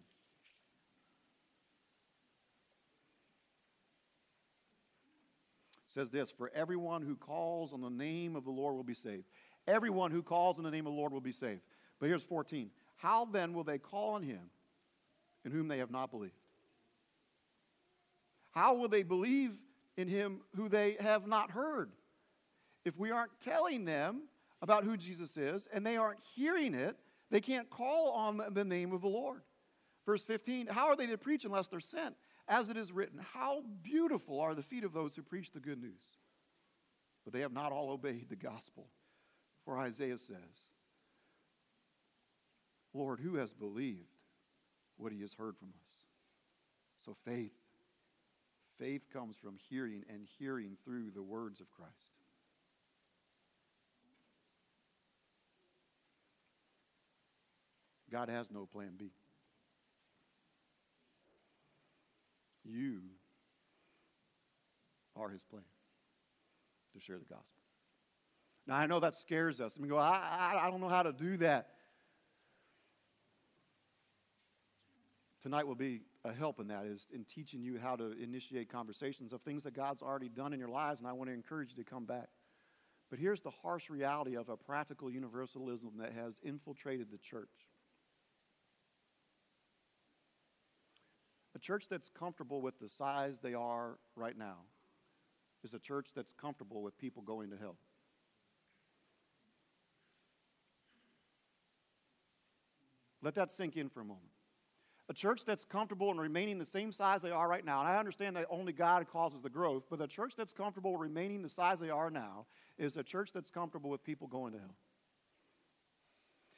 Says 5.94 6.10
this 6.10 6.32
For 6.32 6.52
everyone 6.54 7.02
who 7.02 7.16
calls 7.16 7.74
on 7.74 7.82
the 7.82 7.90
name 7.90 8.36
of 8.36 8.44
the 8.44 8.52
Lord 8.52 8.76
will 8.76 8.84
be 8.84 8.94
saved. 8.94 9.26
Everyone 9.68 10.12
who 10.12 10.24
calls 10.24 10.58
on 10.58 10.64
the 10.64 10.72
name 10.72 10.86
of 10.86 10.94
the 10.94 10.98
Lord 10.98 11.14
will 11.14 11.22
be 11.22 11.32
saved. 11.32 11.62
But 12.00 12.08
here's 12.08 12.24
14. 12.24 12.70
How 12.98 13.26
then 13.26 13.54
will 13.54 13.64
they 13.64 13.78
call 13.78 14.16
on 14.16 14.24
him 14.24 14.50
in 15.46 15.52
whom 15.52 15.68
they 15.68 15.78
have 15.78 15.92
not 15.92 16.12
believed? 16.12 16.34
How 18.52 18.76
will 18.76 18.90
they 18.90 19.04
believe 19.04 19.52
in 19.98 20.08
him 20.08 20.42
who 20.56 20.70
they 20.70 20.98
have 21.00 21.28
not 21.28 21.52
heard? 21.52 21.92
If 22.86 22.98
we 22.98 23.12
aren't 23.12 23.40
telling 23.40 23.86
them 23.86 24.24
about 24.62 24.84
who 24.84 24.98
Jesus 24.98 25.38
is 25.38 25.68
and 25.74 25.86
they 25.86 25.98
aren't 25.98 26.20
hearing 26.36 26.74
it, 26.74 26.98
they 27.32 27.42
can't 27.42 27.70
call 27.70 28.12
on 28.12 28.42
the 28.52 28.66
name 28.66 28.92
of 28.92 29.02
the 29.02 29.08
Lord. 29.08 29.42
Verse 30.06 30.24
15, 30.26 30.68
how 30.68 30.88
are 30.88 30.96
they 30.96 31.08
to 31.08 31.18
preach 31.18 31.46
unless 31.46 31.68
they're 31.68 31.80
sent? 31.80 32.16
As 32.48 32.70
it 32.70 32.78
is 32.78 32.92
written, 32.92 33.20
How 33.34 33.64
beautiful 33.82 34.40
are 34.40 34.54
the 34.54 34.64
feet 34.64 34.84
of 34.84 34.94
those 34.94 35.16
who 35.16 35.22
preach 35.22 35.52
the 35.52 35.60
good 35.60 35.82
news. 35.82 36.18
But 37.24 37.34
they 37.34 37.40
have 37.40 37.54
not 37.54 37.72
all 37.72 37.92
obeyed 37.92 38.30
the 38.30 38.36
gospel. 38.36 38.88
For 39.64 39.78
Isaiah 39.78 40.18
says, 40.18 40.68
Lord, 42.94 43.22
who 43.22 43.36
has 43.36 43.54
believed 43.54 44.20
what 44.98 45.14
he 45.14 45.22
has 45.22 45.34
heard 45.34 45.58
from 45.58 45.70
us? 45.70 45.90
So 47.06 47.16
faith, 47.26 47.54
faith 48.78 49.04
comes 49.12 49.38
from 49.38 49.58
hearing 49.70 50.04
and 50.10 50.28
hearing 50.38 50.78
through 50.84 51.12
the 51.12 51.24
words 51.24 51.62
of 51.62 51.72
Christ. 51.72 51.94
God 58.12 58.30
has 58.30 58.52
no 58.52 58.66
plan 58.66 58.92
B. 58.98 59.12
You 62.64 63.02
are 65.16 65.30
his 65.30 65.44
plan 65.44 65.64
to 66.94 67.00
share 67.00 67.18
the 67.18 67.26
gospel. 67.26 67.46
Now, 68.66 68.76
I 68.76 68.86
know 68.86 69.00
that 69.00 69.16
scares 69.16 69.60
us. 69.60 69.76
I 69.78 69.82
mean, 69.82 69.90
go, 69.90 69.98
I, 69.98 70.62
I, 70.64 70.72
don't 70.72 70.80
know 70.80 70.90
how 70.90 71.04
to 71.04 71.12
do 71.12 71.38
that. 71.38 71.68
Tonight 75.42 75.68
will 75.68 75.76
be 75.76 76.02
a 76.24 76.32
help 76.32 76.62
in 76.62 76.68
that, 76.68 76.86
is 76.86 77.08
in 77.14 77.26
teaching 77.26 77.62
you 77.62 77.78
how 77.78 77.98
to 77.98 78.14
initiate 78.22 78.72
conversations 78.72 79.34
of 79.34 79.42
things 79.42 79.64
that 79.64 79.76
God's 79.76 80.02
already 80.02 80.30
done 80.30 80.54
in 80.54 80.60
your 80.60 80.70
lives, 80.70 81.02
and 81.02 81.10
I 81.10 81.12
want 81.12 81.30
to 81.30 81.34
encourage 81.34 81.72
you 81.72 81.84
to 81.84 81.90
come 81.90 82.06
back. 82.06 82.30
But 83.10 83.20
here's 83.20 83.42
the 83.42 83.52
harsh 83.52 83.90
reality 83.90 84.38
of 84.38 84.48
a 84.48 84.56
practical 84.56 85.12
universalism 85.12 85.92
that 85.98 86.14
has 86.14 86.40
infiltrated 86.44 87.12
the 87.12 87.18
church. 87.18 87.50
Church 91.64 91.86
that's 91.90 92.10
comfortable 92.10 92.62
with 92.62 92.78
the 92.80 92.90
size 92.90 93.40
they 93.42 93.54
are 93.54 93.98
right 94.16 94.38
now 94.38 94.58
is 95.64 95.74
a 95.74 95.80
church 95.80 96.10
that's 96.14 96.34
comfortable 96.34 96.84
with 96.84 96.98
people 96.98 97.24
going 97.24 97.50
to 97.50 97.58
hell. 97.58 97.78
Let 103.22 103.36
that 103.36 103.50
sink 103.50 103.78
in 103.78 103.88
for 103.88 104.02
a 104.02 104.06
moment. 104.06 104.28
A 105.10 105.14
church 105.14 105.46
that's 105.46 105.64
comfortable 105.64 106.12
in 106.12 106.18
remaining 106.18 106.60
the 106.60 106.66
same 106.66 106.92
size 106.92 107.22
they 107.22 107.32
are 107.32 107.48
right 107.48 107.64
now, 107.64 107.80
and 107.80 107.88
I 107.88 107.98
understand 107.98 108.36
that 108.36 108.46
only 108.50 108.74
God 108.74 109.08
causes 109.10 109.42
the 109.42 109.50
growth, 109.50 109.84
but 109.90 110.02
a 110.02 110.08
church 110.08 110.34
that's 110.36 110.54
comfortable 110.54 110.98
remaining 110.98 111.42
the 111.42 111.50
size 111.50 111.80
they 111.80 111.90
are 111.90 112.10
now 112.10 112.46
is 112.78 112.98
a 112.98 113.04
church 113.04 113.32
that's 113.34 113.50
comfortable 113.50 113.90
with 113.90 114.04
people 114.04 114.28
going 114.28 114.52
to 114.54 114.60
hell. 114.60 114.76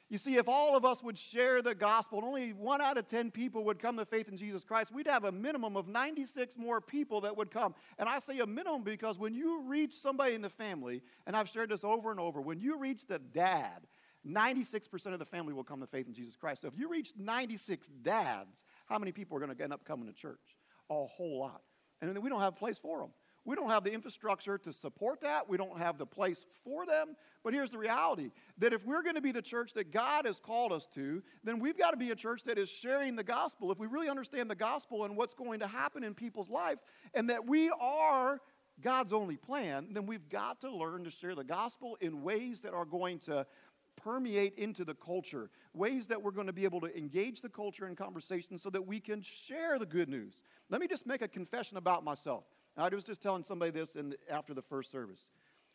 You 0.08 0.18
see, 0.18 0.36
if 0.36 0.48
all 0.48 0.76
of 0.76 0.84
us 0.84 1.02
would 1.02 1.18
share 1.18 1.62
the 1.62 1.74
gospel 1.74 2.18
and 2.18 2.28
only 2.28 2.52
one 2.52 2.80
out 2.80 2.96
of 2.96 3.08
10 3.08 3.32
people 3.32 3.64
would 3.64 3.80
come 3.80 3.96
to 3.96 4.04
faith 4.04 4.28
in 4.28 4.36
Jesus 4.36 4.62
Christ, 4.62 4.94
we'd 4.94 5.08
have 5.08 5.24
a 5.24 5.32
minimum 5.32 5.76
of 5.76 5.88
96 5.88 6.56
more 6.56 6.80
people 6.80 7.22
that 7.22 7.36
would 7.36 7.50
come. 7.50 7.74
And 7.98 8.08
I 8.08 8.20
say 8.20 8.38
a 8.38 8.46
minimum 8.46 8.84
because 8.84 9.18
when 9.18 9.34
you 9.34 9.62
reach 9.62 9.94
somebody 9.94 10.34
in 10.34 10.42
the 10.42 10.50
family, 10.50 11.02
and 11.26 11.34
I've 11.34 11.48
shared 11.48 11.70
this 11.70 11.82
over 11.82 12.12
and 12.12 12.20
over, 12.20 12.40
when 12.40 12.60
you 12.60 12.78
reach 12.78 13.06
the 13.06 13.18
dad, 13.18 13.88
96% 14.24 15.06
of 15.12 15.18
the 15.18 15.24
family 15.24 15.52
will 15.52 15.64
come 15.64 15.80
to 15.80 15.86
faith 15.88 16.06
in 16.06 16.14
Jesus 16.14 16.36
Christ. 16.36 16.62
So 16.62 16.68
if 16.68 16.78
you 16.78 16.88
reach 16.88 17.12
96 17.18 17.88
dads, 18.02 18.62
how 18.86 18.98
many 18.98 19.10
people 19.10 19.36
are 19.36 19.40
going 19.40 19.56
to 19.56 19.62
end 19.62 19.72
up 19.72 19.84
coming 19.84 20.06
to 20.06 20.12
church? 20.12 20.56
A 20.88 21.04
whole 21.04 21.40
lot. 21.40 21.62
And 22.00 22.14
then 22.14 22.22
we 22.22 22.28
don't 22.28 22.40
have 22.40 22.54
a 22.54 22.56
place 22.56 22.78
for 22.78 23.00
them. 23.00 23.10
We 23.46 23.54
don't 23.54 23.70
have 23.70 23.84
the 23.84 23.92
infrastructure 23.92 24.58
to 24.58 24.72
support 24.72 25.20
that. 25.20 25.48
We 25.48 25.56
don't 25.56 25.78
have 25.78 25.98
the 25.98 26.04
place 26.04 26.44
for 26.64 26.84
them. 26.84 27.16
But 27.44 27.54
here's 27.54 27.70
the 27.70 27.78
reality 27.78 28.32
that 28.58 28.72
if 28.72 28.84
we're 28.84 29.02
going 29.02 29.14
to 29.14 29.20
be 29.20 29.30
the 29.30 29.40
church 29.40 29.72
that 29.74 29.92
God 29.92 30.26
has 30.26 30.40
called 30.40 30.72
us 30.72 30.86
to, 30.94 31.22
then 31.44 31.60
we've 31.60 31.78
got 31.78 31.92
to 31.92 31.96
be 31.96 32.10
a 32.10 32.16
church 32.16 32.42
that 32.44 32.58
is 32.58 32.68
sharing 32.68 33.14
the 33.14 33.22
gospel. 33.22 33.70
If 33.70 33.78
we 33.78 33.86
really 33.86 34.08
understand 34.08 34.50
the 34.50 34.56
gospel 34.56 35.04
and 35.04 35.16
what's 35.16 35.34
going 35.34 35.60
to 35.60 35.68
happen 35.68 36.02
in 36.02 36.12
people's 36.12 36.50
life, 36.50 36.78
and 37.14 37.30
that 37.30 37.46
we 37.46 37.70
are 37.80 38.40
God's 38.80 39.12
only 39.12 39.36
plan, 39.36 39.88
then 39.92 40.06
we've 40.06 40.28
got 40.28 40.60
to 40.62 40.70
learn 40.70 41.04
to 41.04 41.10
share 41.10 41.36
the 41.36 41.44
gospel 41.44 41.96
in 42.00 42.22
ways 42.22 42.60
that 42.60 42.74
are 42.74 42.84
going 42.84 43.20
to 43.20 43.46
permeate 43.94 44.54
into 44.58 44.84
the 44.84 44.94
culture, 44.94 45.50
ways 45.72 46.08
that 46.08 46.20
we're 46.20 46.32
going 46.32 46.48
to 46.48 46.52
be 46.52 46.64
able 46.64 46.80
to 46.80 46.98
engage 46.98 47.40
the 47.40 47.48
culture 47.48 47.86
in 47.86 47.94
conversation 47.94 48.58
so 48.58 48.70
that 48.70 48.86
we 48.86 48.98
can 49.00 49.22
share 49.22 49.78
the 49.78 49.86
good 49.86 50.08
news. 50.08 50.42
Let 50.68 50.80
me 50.80 50.88
just 50.88 51.06
make 51.06 51.22
a 51.22 51.28
confession 51.28 51.76
about 51.76 52.04
myself. 52.04 52.44
I 52.76 52.88
was 52.88 53.04
just 53.04 53.22
telling 53.22 53.42
somebody 53.42 53.70
this 53.70 53.96
in, 53.96 54.14
after 54.30 54.52
the 54.52 54.62
first 54.62 54.90
service. 54.90 55.28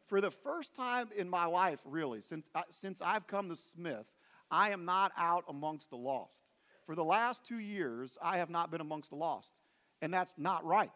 For 0.08 0.22
the 0.22 0.32
first 0.32 0.76
time 0.76 1.10
in 1.16 1.30
my 1.30 1.46
life, 1.46 1.80
really, 1.86 2.22
since, 2.22 2.46
uh, 2.54 2.64
since 2.70 3.02
I've 3.02 3.28
come 3.28 3.50
to 3.50 3.56
Smith, 3.56 4.06
I 4.50 4.72
am 4.72 4.86
not 4.86 5.12
out 5.18 5.46
amongst 5.48 5.90
the 5.90 5.96
lost. 5.96 6.34
For 6.86 6.96
the 6.96 7.04
last 7.04 7.46
two 7.46 7.60
years, 7.60 8.18
I 8.22 8.38
have 8.38 8.50
not 8.50 8.70
been 8.72 8.82
amongst 8.82 9.10
the 9.10 9.16
lost. 9.16 9.52
And 10.02 10.14
that's 10.14 10.34
not 10.38 10.66
right. 10.66 10.92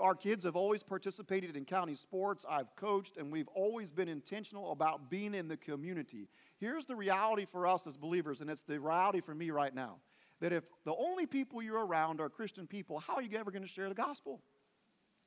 Our 0.00 0.14
kids 0.14 0.44
have 0.44 0.56
always 0.56 0.82
participated 0.82 1.56
in 1.56 1.64
county 1.64 1.94
sports. 1.94 2.44
I've 2.48 2.74
coached, 2.76 3.16
and 3.18 3.30
we've 3.30 3.48
always 3.48 3.90
been 3.90 4.08
intentional 4.08 4.72
about 4.72 5.10
being 5.10 5.34
in 5.34 5.48
the 5.48 5.56
community. 5.56 6.28
Here's 6.58 6.86
the 6.86 6.96
reality 6.96 7.46
for 7.50 7.66
us 7.66 7.86
as 7.86 7.96
believers, 7.96 8.40
and 8.40 8.48
it's 8.48 8.62
the 8.62 8.80
reality 8.80 9.20
for 9.20 9.34
me 9.34 9.50
right 9.50 9.74
now 9.74 9.96
that 10.40 10.52
if 10.52 10.64
the 10.84 10.94
only 10.94 11.26
people 11.26 11.62
you're 11.62 11.84
around 11.84 12.20
are 12.20 12.28
Christian 12.28 12.66
people, 12.66 12.98
how 12.98 13.14
are 13.14 13.22
you 13.22 13.36
ever 13.38 13.50
going 13.50 13.62
to 13.62 13.68
share 13.68 13.88
the 13.88 13.94
gospel? 13.94 14.40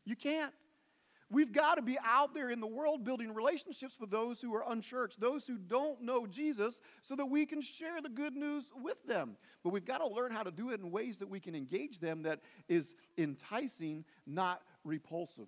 You 0.08 0.15
can't. 0.15 0.54
We've 1.30 1.52
got 1.52 1.76
to 1.76 1.82
be 1.82 1.98
out 2.02 2.34
there 2.34 2.50
in 2.50 2.62
the 2.62 2.67
world 2.67 3.04
building 3.04 3.34
relationships 3.34 3.98
with 4.00 4.10
those 4.10 4.39
who 4.39 4.56
are 4.56 4.63
unchurched, 4.65 5.20
those 5.20 5.46
who 5.46 5.58
don't 5.58 6.02
know 6.02 6.26
Jesus, 6.26 6.80
so 7.02 7.17
that 7.17 7.26
we 7.26 7.46
can 7.46 7.62
share 7.62 8.02
the 8.02 8.08
good 8.08 8.34
news 8.34 8.63
with 8.82 9.06
them. 9.06 9.36
But 9.62 9.74
we've 9.74 9.84
got 9.84 9.98
to 9.98 10.08
learn 10.08 10.32
how 10.32 10.43
to 10.43 10.52
do 10.52 10.70
it 10.70 10.80
in 10.80 10.89
ways 10.89 11.17
that 11.17 11.30
we 11.30 11.41
can 11.41 11.54
engage 11.54 12.00
them 12.00 12.24
that 12.24 12.39
is 12.70 12.96
enticing, 13.17 14.06
not 14.26 14.62
repulsive. 14.86 15.48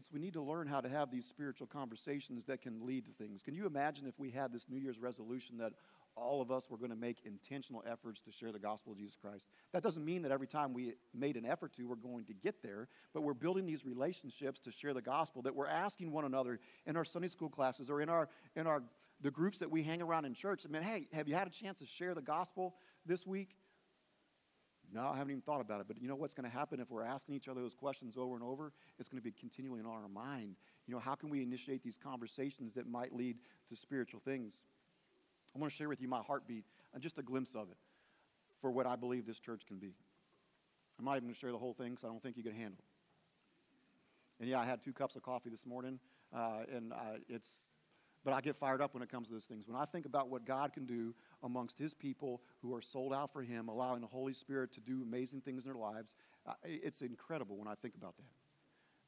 So 0.00 0.10
we 0.12 0.20
need 0.20 0.34
to 0.34 0.42
learn 0.42 0.68
how 0.68 0.80
to 0.80 0.88
have 0.88 1.10
these 1.10 1.26
spiritual 1.26 1.66
conversations 1.66 2.44
that 2.46 2.62
can 2.62 2.84
lead 2.84 3.06
to 3.06 3.12
things. 3.12 3.42
Can 3.42 3.54
you 3.54 3.66
imagine 3.66 4.06
if 4.06 4.18
we 4.18 4.30
had 4.30 4.52
this 4.52 4.66
New 4.68 4.78
Year's 4.78 4.98
resolution 5.00 5.58
that 5.58 5.72
all 6.16 6.40
of 6.40 6.50
us 6.50 6.70
were 6.70 6.76
going 6.76 6.90
to 6.90 6.96
make 6.96 7.18
intentional 7.24 7.82
efforts 7.90 8.20
to 8.22 8.30
share 8.30 8.52
the 8.52 8.58
gospel 8.58 8.92
of 8.92 8.98
Jesus 8.98 9.16
Christ. 9.20 9.46
That 9.72 9.82
doesn't 9.82 10.04
mean 10.04 10.22
that 10.22 10.32
every 10.32 10.46
time 10.46 10.72
we 10.72 10.94
made 11.12 11.36
an 11.36 11.44
effort 11.44 11.72
to, 11.74 11.84
we're 11.84 11.96
going 11.96 12.24
to 12.26 12.34
get 12.34 12.62
there, 12.62 12.88
but 13.12 13.22
we're 13.22 13.34
building 13.34 13.66
these 13.66 13.84
relationships 13.84 14.60
to 14.60 14.70
share 14.70 14.94
the 14.94 15.02
gospel 15.02 15.42
that 15.42 15.54
we're 15.54 15.68
asking 15.68 16.12
one 16.12 16.24
another 16.24 16.60
in 16.86 16.96
our 16.96 17.04
Sunday 17.04 17.28
school 17.28 17.48
classes 17.48 17.90
or 17.90 18.00
in 18.00 18.08
our 18.08 18.28
in 18.56 18.66
our 18.66 18.82
the 19.20 19.30
groups 19.30 19.58
that 19.58 19.70
we 19.70 19.82
hang 19.82 20.02
around 20.02 20.24
in 20.24 20.34
church. 20.34 20.64
I 20.68 20.70
mean, 20.70 20.82
hey, 20.82 21.06
have 21.12 21.28
you 21.28 21.34
had 21.34 21.46
a 21.46 21.50
chance 21.50 21.78
to 21.78 21.86
share 21.86 22.14
the 22.14 22.22
gospel 22.22 22.74
this 23.06 23.26
week? 23.26 23.56
No, 24.92 25.08
I 25.08 25.16
haven't 25.16 25.30
even 25.30 25.42
thought 25.42 25.60
about 25.60 25.80
it. 25.80 25.88
But 25.88 26.00
you 26.00 26.08
know 26.08 26.14
what's 26.14 26.34
going 26.34 26.48
to 26.48 26.54
happen 26.54 26.78
if 26.78 26.90
we're 26.90 27.04
asking 27.04 27.34
each 27.34 27.48
other 27.48 27.60
those 27.60 27.74
questions 27.74 28.16
over 28.16 28.34
and 28.34 28.44
over? 28.44 28.72
It's 28.98 29.08
going 29.08 29.20
to 29.20 29.24
be 29.24 29.32
continually 29.32 29.80
on 29.80 29.86
our 29.86 30.08
mind. 30.08 30.56
You 30.86 30.94
know, 30.94 31.00
how 31.00 31.14
can 31.14 31.30
we 31.30 31.42
initiate 31.42 31.82
these 31.82 31.98
conversations 31.98 32.74
that 32.74 32.86
might 32.86 33.14
lead 33.14 33.38
to 33.70 33.76
spiritual 33.76 34.20
things? 34.20 34.62
I 35.54 35.58
want 35.58 35.72
to 35.72 35.76
share 35.76 35.88
with 35.88 36.00
you 36.00 36.08
my 36.08 36.20
heartbeat 36.20 36.64
and 36.92 37.02
just 37.02 37.18
a 37.18 37.22
glimpse 37.22 37.54
of 37.54 37.70
it 37.70 37.76
for 38.60 38.70
what 38.70 38.86
I 38.86 38.96
believe 38.96 39.26
this 39.26 39.38
church 39.38 39.62
can 39.66 39.78
be. 39.78 39.94
I'm 40.98 41.04
not 41.04 41.12
even 41.12 41.24
going 41.24 41.34
to 41.34 41.40
share 41.40 41.52
the 41.52 41.58
whole 41.58 41.74
thing 41.74 41.90
because 41.90 42.04
I 42.04 42.08
don't 42.08 42.22
think 42.22 42.36
you 42.36 42.42
can 42.42 42.54
handle 42.54 42.78
it. 42.78 44.40
And 44.40 44.48
yeah, 44.48 44.60
I 44.60 44.64
had 44.64 44.82
two 44.82 44.92
cups 44.92 45.16
of 45.16 45.22
coffee 45.22 45.50
this 45.50 45.64
morning, 45.64 45.98
uh, 46.34 46.60
and 46.74 46.92
uh, 46.92 47.18
it's, 47.28 47.62
but 48.24 48.32
I 48.32 48.40
get 48.40 48.56
fired 48.56 48.80
up 48.80 48.94
when 48.94 49.02
it 49.02 49.08
comes 49.10 49.28
to 49.28 49.32
those 49.32 49.44
things. 49.44 49.68
When 49.68 49.80
I 49.80 49.84
think 49.84 50.06
about 50.06 50.28
what 50.28 50.44
God 50.44 50.72
can 50.72 50.86
do 50.86 51.14
amongst 51.42 51.78
His 51.78 51.94
people 51.94 52.40
who 52.62 52.74
are 52.74 52.82
sold 52.82 53.12
out 53.12 53.32
for 53.32 53.42
Him, 53.42 53.68
allowing 53.68 54.00
the 54.00 54.06
Holy 54.06 54.32
Spirit 54.32 54.72
to 54.72 54.80
do 54.80 55.02
amazing 55.02 55.40
things 55.40 55.64
in 55.64 55.70
their 55.70 55.80
lives, 55.80 56.14
uh, 56.46 56.54
it's 56.64 57.02
incredible 57.02 57.56
when 57.56 57.68
I 57.68 57.74
think 57.74 57.94
about 57.94 58.16
that. 58.16 58.24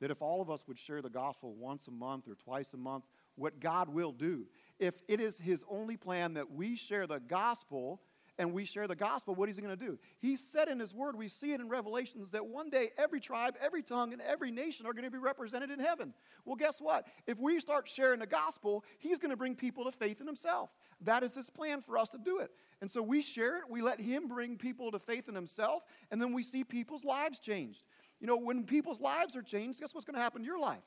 That 0.01 0.11
if 0.11 0.23
all 0.23 0.43
of 0.43 0.51
us 0.51 0.63
would 0.69 0.79
share 0.79 1.03
the 1.03 1.11
gospel 1.11 1.55
once 1.55 1.89
a 1.89 1.91
month 1.91 2.29
or 2.29 2.35
twice 2.35 2.73
a 2.75 2.77
month, 2.77 3.05
what 3.37 3.61
God 3.61 3.89
will 3.89 4.13
do. 4.13 4.47
If 4.79 4.95
it 5.09 5.21
is 5.21 5.39
His 5.39 5.65
only 5.71 5.97
plan 5.97 6.35
that 6.35 6.51
we 6.51 6.77
share 6.77 7.07
the 7.07 7.21
gospel 7.21 8.01
and 8.39 8.53
we 8.53 8.67
share 8.67 8.87
the 8.87 8.95
gospel, 8.95 9.35
what 9.35 9.49
is 9.49 9.57
He 9.57 9.63
going 9.63 9.79
to 9.79 9.87
do? 9.87 9.99
He 10.19 10.37
said 10.37 10.69
in 10.69 10.79
His 10.79 10.93
Word, 10.93 11.17
we 11.17 11.29
see 11.29 11.53
it 11.53 11.61
in 11.61 11.71
Revelations, 11.71 12.33
that 12.33 12.47
one 12.47 12.69
day 12.69 12.91
every 12.99 13.19
tribe, 13.19 13.55
every 13.63 13.83
tongue, 13.83 14.13
and 14.13 14.21
every 14.21 14.51
nation 14.51 14.85
are 14.85 14.93
going 14.93 15.05
to 15.05 15.11
be 15.11 15.17
represented 15.17 15.71
in 15.71 15.79
heaven. 15.79 16.13
Well, 16.45 16.57
guess 16.57 16.79
what? 16.79 17.07
If 17.27 17.39
we 17.39 17.59
start 17.61 17.89
sharing 17.89 18.21
the 18.21 18.27
gospel, 18.27 18.85
He's 18.99 19.19
going 19.19 19.31
to 19.31 19.37
bring 19.37 19.55
people 19.55 19.85
to 19.85 19.93
faith 19.93 20.21
in 20.21 20.27
Himself. 20.27 20.69
That 21.01 21.23
is 21.23 21.35
His 21.35 21.49
plan 21.49 21.81
for 21.81 21.97
us 21.97 22.11
to 22.11 22.19
do 22.19 22.41
it. 22.41 22.51
And 22.83 22.91
so 22.91 23.01
we 23.01 23.23
share 23.23 23.57
it, 23.59 23.65
we 23.71 23.81
let 23.81 24.01
Him 24.01 24.29
bring 24.29 24.59
people 24.59 24.91
to 24.91 24.99
faith 24.99 25.31
in 25.31 25.35
Himself, 25.35 25.85
and 26.11 26.21
then 26.21 26.35
we 26.35 26.43
see 26.43 26.63
people's 26.63 27.05
lives 27.05 27.39
changed. 27.39 27.85
You 28.21 28.27
know, 28.27 28.37
when 28.37 28.65
people's 28.65 29.01
lives 29.01 29.35
are 29.37 29.43
changed, 29.43 29.81
guess 29.81 29.95
what's 29.95 30.05
going 30.05 30.17
to 30.17 30.23
happen 30.23 30.43
to 30.43 30.47
your 30.47 30.59
life? 30.59 30.83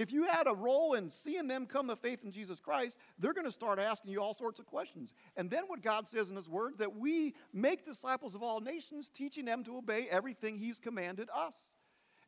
If 0.00 0.12
you 0.12 0.24
had 0.24 0.46
a 0.46 0.54
role 0.54 0.94
in 0.94 1.10
seeing 1.10 1.46
them 1.46 1.66
come 1.66 1.88
to 1.88 1.94
faith 1.94 2.24
in 2.24 2.32
Jesus 2.32 2.58
Christ, 2.58 2.96
they're 3.18 3.34
going 3.34 3.44
to 3.44 3.52
start 3.52 3.78
asking 3.78 4.12
you 4.12 4.22
all 4.22 4.32
sorts 4.32 4.58
of 4.58 4.64
questions. 4.64 5.12
And 5.36 5.50
then 5.50 5.64
what 5.66 5.82
God 5.82 6.08
says 6.08 6.30
in 6.30 6.36
His 6.36 6.48
Word, 6.48 6.78
that 6.78 6.96
we 6.96 7.34
make 7.52 7.84
disciples 7.84 8.34
of 8.34 8.42
all 8.42 8.60
nations, 8.60 9.10
teaching 9.10 9.44
them 9.44 9.62
to 9.64 9.76
obey 9.76 10.08
everything 10.10 10.56
He's 10.56 10.78
commanded 10.78 11.28
us. 11.36 11.52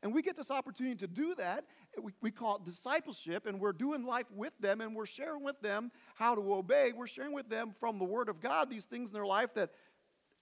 And 0.03 0.13
we 0.13 0.21
get 0.21 0.35
this 0.35 0.51
opportunity 0.51 0.97
to 0.97 1.07
do 1.07 1.33
that. 1.39 1.65
We, 1.99 2.11
we 2.21 2.29
call 2.29 2.57
it 2.57 2.63
discipleship, 2.63 3.47
and 3.47 3.59
we're 3.59 3.73
doing 3.73 4.05
life 4.05 4.27
with 4.31 4.53
them, 4.59 4.79
and 4.79 4.95
we're 4.95 5.07
sharing 5.07 5.43
with 5.43 5.59
them 5.61 5.89
how 6.13 6.35
to 6.35 6.53
obey. 6.53 6.91
We're 6.95 7.07
sharing 7.07 7.33
with 7.33 7.49
them 7.49 7.73
from 7.79 7.97
the 7.97 8.05
Word 8.05 8.29
of 8.29 8.39
God 8.39 8.69
these 8.69 8.85
things 8.85 9.09
in 9.09 9.15
their 9.15 9.25
life 9.25 9.55
that 9.55 9.71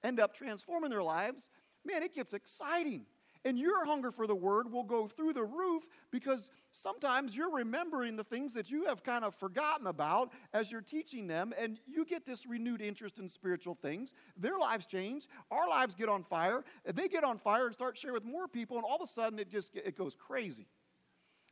end 0.03 0.19
up 0.19 0.33
transforming 0.33 0.89
their 0.89 1.01
lives. 1.01 1.47
Man, 1.85 2.03
it 2.03 2.13
gets 2.13 2.33
exciting. 2.33 3.05
And 3.43 3.57
your 3.57 3.85
hunger 3.85 4.11
for 4.11 4.27
the 4.27 4.35
word 4.35 4.71
will 4.71 4.83
go 4.83 5.07
through 5.07 5.33
the 5.33 5.43
roof 5.43 5.83
because 6.11 6.51
sometimes 6.71 7.35
you're 7.35 7.49
remembering 7.51 8.15
the 8.15 8.23
things 8.23 8.53
that 8.53 8.69
you 8.69 8.85
have 8.85 9.01
kind 9.01 9.25
of 9.25 9.33
forgotten 9.33 9.87
about 9.87 10.31
as 10.53 10.71
you're 10.71 10.81
teaching 10.81 11.25
them, 11.25 11.51
and 11.57 11.79
you 11.87 12.05
get 12.05 12.23
this 12.25 12.45
renewed 12.45 12.81
interest 12.81 13.17
in 13.17 13.27
spiritual 13.27 13.73
things. 13.73 14.13
Their 14.37 14.59
lives 14.59 14.85
change, 14.85 15.27
our 15.49 15.67
lives 15.67 15.95
get 15.95 16.07
on 16.07 16.23
fire, 16.23 16.63
they 16.85 17.07
get 17.07 17.23
on 17.23 17.39
fire 17.39 17.65
and 17.65 17.73
start 17.73 17.97
sharing 17.97 18.13
with 18.13 18.25
more 18.25 18.47
people, 18.47 18.77
and 18.77 18.85
all 18.85 18.97
of 18.97 19.01
a 19.01 19.11
sudden 19.11 19.39
it 19.39 19.49
just 19.49 19.75
it 19.75 19.97
goes 19.97 20.15
crazy. 20.15 20.67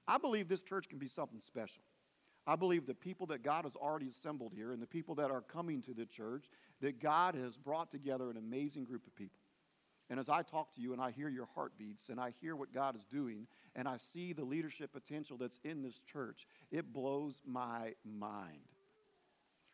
I 0.08 0.18
believe 0.20 0.48
this 0.48 0.64
church 0.64 0.90
can 0.90 1.00
be 1.00 1.08
something 1.08 1.40
special. 1.40 1.82
I 2.46 2.56
believe 2.56 2.88
the 2.88 2.96
people 2.96 3.28
that 3.28 3.44
God 3.44 3.66
has 3.66 3.76
already 3.76 4.08
assembled 4.08 4.54
here 4.56 4.72
and 4.72 4.82
the 4.82 4.88
people 4.88 5.16
that 5.16 5.30
are 5.30 5.42
coming 5.42 5.82
to 5.84 5.94
the 5.94 6.06
church, 6.06 6.46
that 6.82 7.00
God 7.00 7.36
has 7.36 7.58
brought 7.58 7.92
together 7.92 8.30
an 8.30 8.38
amazing 8.38 8.86
group 8.86 9.06
of 9.06 9.16
people. 9.16 9.40
And 10.10 10.20
as 10.20 10.30
I 10.30 10.42
talk 10.42 10.74
to 10.76 10.82
you 10.82 10.94
and 10.94 11.02
I 11.02 11.12
hear 11.12 11.30
your 11.30 11.48
heartbeats 11.54 12.10
and 12.10 12.20
I 12.20 12.34
hear 12.42 12.56
what 12.56 12.74
God 12.74 12.96
is 12.96 13.06
doing 13.06 13.48
and 13.76 13.88
I 13.88 13.98
see 13.98 14.34
the 14.34 14.44
leadership 14.44 14.92
potential 14.92 15.38
that's 15.38 15.60
in 15.64 15.84
this 15.84 16.00
church, 16.12 16.48
it 16.72 16.92
blows 16.92 17.42
my 17.46 17.94
mind. 18.04 18.62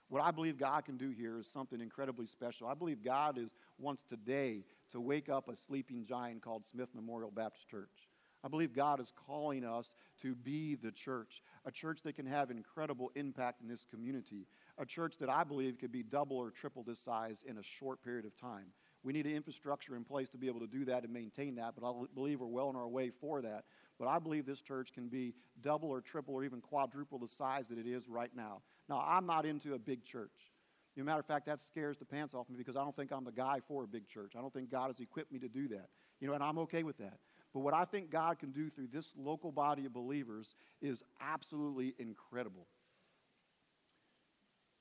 What 0.10 0.21
I 0.21 0.32
believe 0.32 0.58
God 0.58 0.86
can 0.86 0.98
do 0.98 1.10
here 1.10 1.39
is 1.39 1.48
something 1.48 1.82
incredibly 1.82 2.28
special. 2.28 2.67
I 2.67 2.74
believe 2.74 3.04
God 3.04 3.38
is 3.38 3.56
wants 3.80 4.04
today 4.04 4.63
to 4.91 5.02
wake 5.02 5.30
up 5.30 5.50
a 5.50 5.56
sleeping 5.56 6.06
giant 6.06 6.41
called 6.41 6.65
Smith 6.65 6.89
Memorial 6.93 7.32
Baptist 7.32 7.67
Church. 7.69 8.10
I 8.43 8.48
believe 8.48 8.76
God 8.76 9.00
is 9.00 9.12
calling 9.26 9.65
us 9.65 9.95
to 10.21 10.36
be 10.36 10.76
the 10.76 10.91
church, 10.91 11.41
a 11.65 11.71
church 11.71 12.04
that 12.04 12.13
can 12.13 12.28
have 12.28 12.52
incredible 12.52 13.12
impact 13.15 13.62
in 13.62 13.67
this 13.67 13.86
community, 13.89 14.45
a 14.78 14.86
church 14.86 15.17
that 15.19 15.30
I 15.30 15.43
believe 15.43 15.80
could 15.80 15.91
be 15.91 16.04
double 16.04 16.38
or 16.38 16.52
triple 16.52 16.84
this 16.84 17.00
size 17.00 17.43
in 17.48 17.58
a 17.58 17.63
short 17.63 18.04
period 18.04 18.26
of 18.26 18.39
time. 18.39 18.67
We 19.06 19.13
need 19.13 19.28
an 19.28 19.36
infrastructure 19.36 19.96
in 19.96 20.04
place 20.04 20.30
to 20.30 20.38
be 20.38 20.48
able 20.48 20.62
to 20.62 20.68
do 20.68 20.84
that 20.86 21.04
and 21.04 21.13
maintain 21.13 21.56
that, 21.56 21.76
but 21.80 21.88
I 21.88 21.94
believe 22.15 22.39
we're 22.39 22.48
well 22.48 22.70
on 22.70 22.76
our 22.76 22.88
way 22.88 23.12
for 23.12 23.39
that. 23.44 23.65
But 24.00 24.08
I 24.08 24.18
believe 24.18 24.48
this 24.48 24.62
church 24.62 24.91
can 24.94 25.10
be 25.10 25.36
double 25.62 25.89
or 25.89 26.02
triple 26.02 26.34
or 26.34 26.44
even 26.44 26.60
quadruple 26.60 27.20
the 27.20 27.28
size 27.28 27.68
that 27.68 27.78
it 27.78 27.86
is 27.86 28.10
right 28.10 28.32
now. 28.36 28.63
Now, 28.89 29.06
I'm 29.08 29.28
not 29.28 29.46
into 29.46 29.76
a 29.76 29.80
big 29.80 30.04
church. 30.06 30.52
As 30.98 31.02
a 31.02 31.04
matter 31.04 31.20
of 31.20 31.26
fact, 31.28 31.46
that 31.46 31.60
scares 31.60 32.00
the 32.00 32.06
pants 32.06 32.34
off 32.34 32.50
me 32.50 32.56
because 32.58 32.76
I 32.76 32.84
don't 32.84 32.96
think 32.96 33.12
I'm 33.12 33.26
the 33.26 33.32
guy 33.32 33.60
for 33.68 33.84
a 33.84 33.88
big 33.88 34.08
church. 34.08 34.34
I 34.36 34.41
don't 34.41 34.52
think 34.52 34.72
God 34.72 34.88
has 34.88 35.00
equipped 35.00 35.32
me 35.32 35.38
to 35.38 35.50
do 35.50 35.68
that. 35.68 35.89
You 36.20 36.28
know, 36.28 36.34
and 36.34 36.44
I'm 36.44 36.58
okay 36.60 36.82
with 36.82 36.98
that. 36.98 37.20
But 37.54 37.60
what 37.60 37.76
I 37.76 37.86
think 37.86 38.10
God 38.10 38.39
can 38.39 38.52
do 38.52 38.72
through 38.72 38.88
this 38.91 39.13
local 39.15 39.52
body 39.52 39.86
of 39.86 39.94
believers 39.94 40.56
is 40.82 41.04
absolutely 41.22 41.94
incredible. 42.00 42.65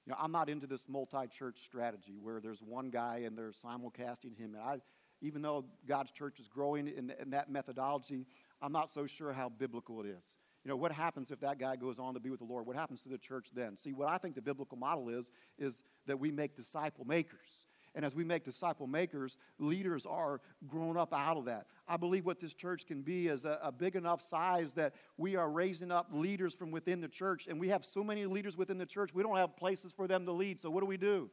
You 0.07 0.13
know, 0.13 0.19
I'm 0.21 0.33
not 0.33 0.49
into 0.49 0.67
this 0.67 0.87
multi-church 0.89 1.61
strategy 1.61 2.19
where 2.21 2.41
there's 2.41 2.63
one 2.63 2.91
guy 2.91 3.23
and 3.25 3.37
they're 3.37 3.53
simulcasting 3.53 4.37
him. 4.37 4.55
And 4.55 4.63
I, 4.63 4.77
even 5.23 5.41
though 5.41 5.65
God's 5.87 6.11
church 6.11 6.39
is 6.39 6.49
growing 6.49 6.89
in, 6.89 7.13
in 7.21 7.31
that 7.31 7.51
methodology, 7.51 8.27
I'm 8.61 8.73
not 8.73 8.91
so 8.91 9.07
sure 9.07 9.33
how 9.33 9.49
biblical 9.49 10.01
it 10.03 10.07
is. 10.07 10.37
You 10.65 10.71
know, 10.71 10.77
what 10.77 10.93
happens 10.93 11.31
if 11.31 11.41
that 11.41 11.59
guy 11.59 11.77
goes 11.77 11.99
on 11.99 12.15
to 12.15 12.21
be 12.21 12.31
with 12.31 12.41
the 12.41 12.47
Lord? 12.47 12.67
What 12.67 12.77
happens 12.77 13.03
to 13.03 13.09
the 13.09 13.19
church 13.19 13.49
then? 13.55 13.77
See, 13.77 13.93
what 13.93 14.09
I 14.09 14.19
think 14.19 14.35
the 14.35 14.43
biblical 14.43 14.79
model 14.79 15.09
is, 15.09 15.31
is 15.59 15.83
that 16.07 16.19
we 16.19 16.31
make 16.31 16.57
disciple 16.57 17.05
makers. 17.05 17.69
And 17.95 18.05
as 18.05 18.15
we 18.15 18.25
make 18.25 18.45
disciple 18.45 18.87
makers, 18.87 19.37
leaders 19.59 20.05
are 20.05 20.41
grown 20.67 20.97
up 20.97 21.15
out 21.15 21.37
of 21.37 21.45
that. 21.45 21.67
I 21.87 21.97
believe 21.97 22.27
what 22.27 22.41
this 22.41 22.53
church 22.53 22.87
can 22.87 23.03
be 23.03 23.29
is 23.29 23.45
a, 23.45 23.59
a, 23.63 23.71
big 23.71 23.95
enough 23.95 24.21
size 24.21 24.73
that 24.73 24.95
we 25.17 25.37
are 25.37 25.49
raising 25.49 25.93
up 25.93 26.09
leaders 26.13 26.55
from 26.55 26.73
within 26.73 27.01
the 27.01 27.09
church. 27.09 27.47
And 27.47 27.61
we 27.61 27.69
have 27.69 27.85
so 27.85 28.03
many 28.03 28.27
leaders 28.27 28.57
within 28.57 28.79
the 28.79 28.87
church, 28.87 29.11
we 29.15 29.23
don't 29.23 29.37
have 29.37 29.57
places 29.57 29.93
for 29.93 30.09
them 30.09 30.27
to 30.27 30.33
lead. 30.33 30.59
So 30.59 30.71
what 30.71 30.81
do 30.81 30.87
we 30.87 30.97
do? 30.97 31.31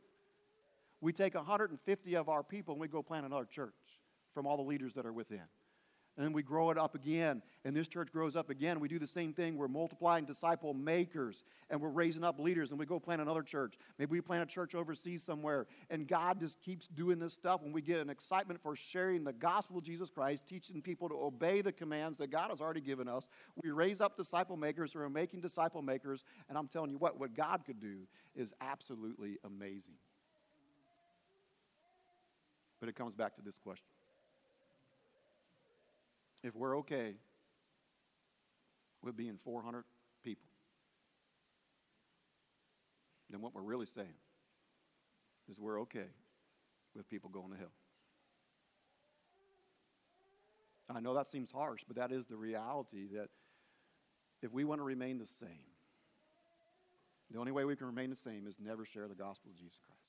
We 0.99 1.13
take 1.13 1.33
150 1.33 2.15
of 2.15 2.29
our 2.29 2.43
people 2.43 2.75
and 2.75 2.81
we 2.81 2.87
go 2.87 3.01
plant 3.01 3.25
another 3.25 3.45
church 3.45 3.73
from 4.33 4.45
all 4.45 4.57
the 4.57 4.63
leaders 4.63 4.93
that 4.93 5.05
are 5.05 5.13
within. 5.13 5.41
And 6.17 6.25
then 6.25 6.33
we 6.33 6.43
grow 6.43 6.71
it 6.71 6.77
up 6.77 6.93
again, 6.93 7.41
and 7.63 7.75
this 7.75 7.87
church 7.87 8.11
grows 8.11 8.35
up 8.35 8.49
again. 8.49 8.79
We 8.79 8.89
do 8.89 8.99
the 8.99 9.07
same 9.07 9.33
thing. 9.33 9.55
We're 9.55 9.69
multiplying 9.69 10.25
disciple 10.25 10.73
makers, 10.73 11.43
and 11.69 11.79
we're 11.79 11.89
raising 11.89 12.23
up 12.23 12.37
leaders, 12.37 12.71
and 12.71 12.79
we 12.79 12.85
go 12.85 12.99
plant 12.99 13.21
another 13.21 13.43
church. 13.43 13.75
Maybe 13.97 14.11
we 14.11 14.21
plant 14.21 14.43
a 14.43 14.45
church 14.45 14.75
overseas 14.75 15.23
somewhere, 15.23 15.67
and 15.89 16.07
God 16.07 16.39
just 16.39 16.59
keeps 16.61 16.87
doing 16.87 17.17
this 17.17 17.33
stuff. 17.33 17.61
When 17.61 17.71
we 17.71 17.81
get 17.81 17.99
an 17.99 18.09
excitement 18.09 18.61
for 18.61 18.75
sharing 18.75 19.23
the 19.23 19.31
gospel 19.31 19.77
of 19.77 19.85
Jesus 19.85 20.09
Christ, 20.09 20.45
teaching 20.45 20.81
people 20.81 21.07
to 21.07 21.15
obey 21.15 21.61
the 21.61 21.71
commands 21.71 22.17
that 22.17 22.29
God 22.29 22.49
has 22.49 22.59
already 22.59 22.81
given 22.81 23.07
us, 23.07 23.29
we 23.63 23.71
raise 23.71 24.01
up 24.01 24.17
disciple 24.17 24.57
makers 24.57 24.91
who 24.91 24.99
are 24.99 25.09
making 25.09 25.39
disciple 25.39 25.81
makers, 25.81 26.25
and 26.49 26.57
I'm 26.57 26.67
telling 26.67 26.91
you 26.91 26.97
what, 26.97 27.19
what 27.19 27.33
God 27.33 27.63
could 27.65 27.79
do 27.79 27.99
is 28.35 28.53
absolutely 28.59 29.37
amazing. 29.45 29.95
But 32.81 32.89
it 32.89 32.95
comes 32.95 33.13
back 33.13 33.35
to 33.35 33.41
this 33.41 33.57
question 33.57 33.85
if 36.43 36.55
we're 36.55 36.79
okay 36.79 37.13
with 39.01 39.15
being 39.15 39.37
400 39.43 39.83
people, 40.23 40.49
then 43.29 43.41
what 43.41 43.53
we're 43.53 43.61
really 43.61 43.85
saying 43.85 44.07
is 45.49 45.59
we're 45.59 45.81
okay 45.81 46.09
with 46.95 47.09
people 47.09 47.29
going 47.29 47.51
to 47.51 47.57
hell. 47.57 47.71
I 50.93 50.99
know 50.99 51.13
that 51.13 51.27
seems 51.27 51.51
harsh, 51.51 51.81
but 51.87 51.95
that 51.95 52.11
is 52.11 52.25
the 52.25 52.35
reality 52.35 53.07
that 53.13 53.29
if 54.41 54.51
we 54.51 54.65
want 54.65 54.79
to 54.79 54.83
remain 54.83 55.19
the 55.19 55.25
same, 55.25 55.71
the 57.31 57.39
only 57.39 57.53
way 57.53 57.63
we 57.63 57.77
can 57.77 57.87
remain 57.87 58.09
the 58.09 58.15
same 58.15 58.45
is 58.45 58.55
never 58.59 58.83
share 58.83 59.07
the 59.07 59.15
gospel 59.15 59.51
of 59.51 59.57
Jesus 59.57 59.77
Christ. 59.85 60.01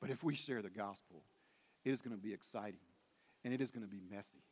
But 0.00 0.10
if 0.10 0.22
we 0.22 0.34
share 0.34 0.60
the 0.60 0.68
gospel, 0.68 1.22
it 1.84 1.90
is 1.92 2.02
going 2.02 2.14
to 2.14 2.22
be 2.22 2.34
exciting 2.34 2.80
and 3.44 3.52
it 3.52 3.60
is 3.60 3.70
going 3.70 3.82
to 3.82 3.88
be 3.88 4.00
messy. 4.10 4.42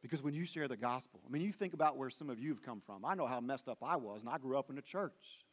Because 0.00 0.22
when 0.22 0.34
you 0.34 0.44
share 0.44 0.68
the 0.68 0.76
gospel, 0.76 1.20
I 1.26 1.30
mean, 1.30 1.42
you 1.42 1.52
think 1.52 1.74
about 1.74 1.96
where 1.96 2.10
some 2.10 2.30
of 2.30 2.38
you 2.38 2.50
have 2.50 2.62
come 2.62 2.80
from. 2.84 3.04
I 3.04 3.14
know 3.14 3.26
how 3.26 3.40
messed 3.40 3.68
up 3.68 3.78
I 3.82 3.96
was, 3.96 4.20
and 4.20 4.30
I 4.30 4.38
grew 4.38 4.56
up 4.56 4.70
in 4.70 4.78
a 4.78 4.82
church. 4.82 5.44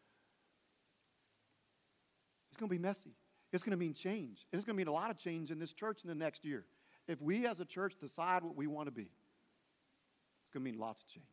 It's 2.49 2.57
going 2.57 2.69
to 2.69 2.73
be 2.73 2.81
messy. 2.81 3.15
It's 3.51 3.63
going 3.63 3.71
to 3.71 3.77
mean 3.77 3.93
change. 3.93 4.45
It's 4.51 4.63
going 4.63 4.75
to 4.75 4.77
mean 4.77 4.87
a 4.87 4.93
lot 4.93 5.09
of 5.09 5.17
change 5.17 5.51
in 5.51 5.59
this 5.59 5.73
church 5.73 6.03
in 6.03 6.09
the 6.09 6.15
next 6.15 6.45
year. 6.45 6.65
If 7.07 7.21
we 7.21 7.45
as 7.47 7.59
a 7.59 7.65
church 7.65 7.95
decide 7.99 8.43
what 8.43 8.55
we 8.55 8.67
want 8.67 8.87
to 8.87 8.91
be, 8.91 9.03
it's 9.03 10.53
going 10.53 10.63
to 10.63 10.71
mean 10.71 10.79
lots 10.79 11.01
of 11.01 11.07
change. 11.07 11.25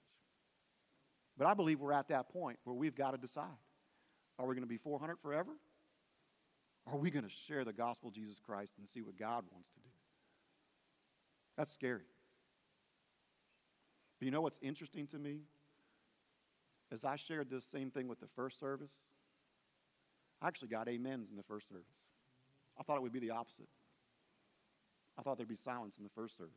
But 1.36 1.46
I 1.46 1.54
believe 1.54 1.80
we're 1.80 1.92
at 1.92 2.08
that 2.08 2.28
point 2.28 2.58
where 2.64 2.74
we've 2.74 2.94
got 2.94 3.12
to 3.12 3.18
decide 3.18 3.44
are 4.38 4.46
we 4.46 4.54
going 4.54 4.64
to 4.64 4.68
be 4.68 4.78
400 4.78 5.18
forever? 5.20 5.52
Or 6.86 6.94
are 6.94 6.98
we 6.98 7.10
going 7.10 7.24
to 7.24 7.30
share 7.30 7.64
the 7.64 7.72
gospel 7.72 8.08
of 8.08 8.14
Jesus 8.14 8.36
Christ 8.44 8.72
and 8.78 8.88
see 8.88 9.00
what 9.00 9.16
God 9.16 9.44
wants 9.52 9.68
to 9.74 9.80
do? 9.80 9.91
That's 11.56 11.72
scary. 11.72 12.04
But 14.18 14.26
you 14.26 14.30
know 14.30 14.40
what's 14.40 14.58
interesting 14.62 15.06
to 15.08 15.18
me? 15.18 15.40
As 16.90 17.04
I 17.04 17.16
shared 17.16 17.50
this 17.50 17.64
same 17.64 17.90
thing 17.90 18.08
with 18.08 18.20
the 18.20 18.26
first 18.36 18.60
service, 18.60 18.92
I 20.40 20.48
actually 20.48 20.68
got 20.68 20.88
amens 20.88 21.30
in 21.30 21.36
the 21.36 21.42
first 21.42 21.68
service. 21.68 21.86
I 22.78 22.82
thought 22.82 22.96
it 22.96 23.02
would 23.02 23.12
be 23.12 23.20
the 23.20 23.30
opposite. 23.30 23.68
I 25.18 25.22
thought 25.22 25.36
there'd 25.36 25.48
be 25.48 25.56
silence 25.56 25.98
in 25.98 26.04
the 26.04 26.10
first 26.10 26.36
service 26.36 26.52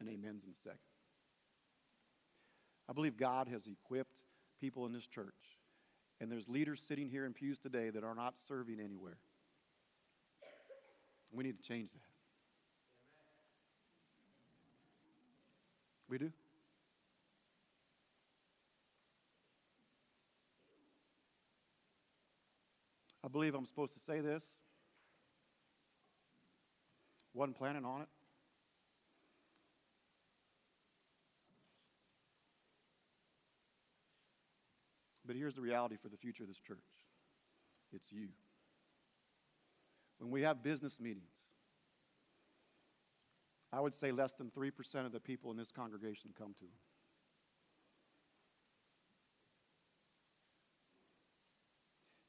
and 0.00 0.08
amens 0.08 0.44
in 0.44 0.50
the 0.50 0.60
second. 0.62 0.78
I 2.88 2.92
believe 2.92 3.16
God 3.16 3.48
has 3.48 3.66
equipped 3.66 4.22
people 4.60 4.86
in 4.86 4.92
this 4.92 5.06
church, 5.06 5.58
and 6.20 6.32
there's 6.32 6.48
leaders 6.48 6.80
sitting 6.80 7.08
here 7.08 7.26
in 7.26 7.32
pews 7.32 7.58
today 7.58 7.90
that 7.90 8.02
are 8.02 8.14
not 8.14 8.34
serving 8.48 8.80
anywhere. 8.80 9.18
We 11.30 11.44
need 11.44 11.58
to 11.58 11.62
change 11.62 11.90
that. 11.92 12.07
We 16.08 16.18
do. 16.18 16.32
I 23.24 23.28
believe 23.28 23.54
I'm 23.54 23.66
supposed 23.66 23.92
to 23.92 24.00
say 24.00 24.20
this. 24.20 24.42
Wasn't 27.34 27.58
planning 27.58 27.84
on 27.84 28.00
it. 28.00 28.08
But 35.26 35.36
here's 35.36 35.54
the 35.54 35.60
reality 35.60 35.96
for 36.02 36.08
the 36.08 36.16
future 36.16 36.42
of 36.42 36.48
this 36.48 36.58
church 36.66 36.78
it's 37.92 38.10
you. 38.10 38.28
When 40.18 40.30
we 40.30 40.40
have 40.42 40.62
business 40.62 40.98
meetings, 40.98 41.37
I 43.72 43.80
would 43.80 43.94
say 43.94 44.12
less 44.12 44.32
than 44.32 44.50
3% 44.50 45.06
of 45.06 45.12
the 45.12 45.20
people 45.20 45.50
in 45.50 45.56
this 45.56 45.70
congregation 45.70 46.30
come 46.36 46.54
to. 46.58 46.64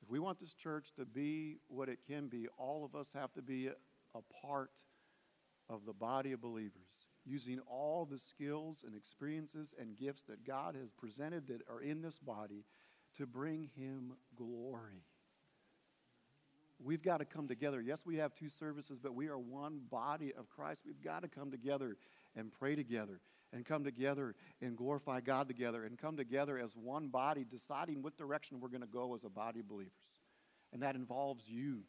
If 0.01 0.09
we 0.09 0.19
want 0.19 0.39
this 0.39 0.53
church 0.53 0.87
to 0.97 1.05
be 1.05 1.57
what 1.67 1.87
it 1.87 1.99
can 2.05 2.27
be, 2.27 2.47
all 2.57 2.83
of 2.83 2.99
us 2.99 3.07
have 3.13 3.31
to 3.33 3.41
be 3.41 3.67
a 3.67 4.21
part 4.41 4.71
of 5.69 5.85
the 5.85 5.93
body 5.93 6.31
of 6.31 6.41
believers, 6.41 7.07
using 7.25 7.59
all 7.69 8.05
the 8.05 8.17
skills 8.17 8.83
and 8.85 8.95
experiences 8.95 9.73
and 9.79 9.97
gifts 9.97 10.23
that 10.27 10.45
God 10.45 10.75
has 10.75 10.91
presented 10.91 11.47
that 11.47 11.61
are 11.69 11.81
in 11.81 12.01
this 12.01 12.17
body 12.19 12.65
to 13.17 13.27
bring 13.27 13.69
Him 13.75 14.13
glory. 14.35 15.03
We've 16.81 17.01
got 17.03 17.17
to 17.17 17.25
come 17.25 17.47
together. 17.47 17.81
Yes, 17.81 18.05
we 18.05 18.17
have 18.17 18.33
two 18.33 18.49
services, 18.49 18.99
but 19.01 19.13
we 19.13 19.27
are 19.27 19.37
one 19.37 19.81
body 19.89 20.33
of 20.37 20.49
Christ. 20.49 20.81
We've 20.85 21.03
got 21.03 21.23
to 21.23 21.27
come 21.27 21.51
together 21.51 21.97
and 22.35 22.51
pray 22.51 22.75
together 22.75 23.19
and 23.51 23.65
come 23.65 23.83
together 23.83 24.35
and 24.61 24.77
glorify 24.77 25.19
God 25.19 25.47
together 25.47 25.83
and 25.83 25.97
come 25.97 26.15
together 26.15 26.57
as 26.57 26.75
one 26.75 27.09
body, 27.09 27.45
deciding 27.49 28.01
what 28.01 28.17
direction 28.17 28.59
we're 28.59 28.69
going 28.69 28.81
to 28.81 28.87
go 28.87 29.13
as 29.13 29.23
a 29.23 29.29
body 29.29 29.59
of 29.59 29.67
believers. 29.67 29.91
And 30.71 30.81
that 30.81 30.95
involves 30.95 31.43
you. 31.47 31.81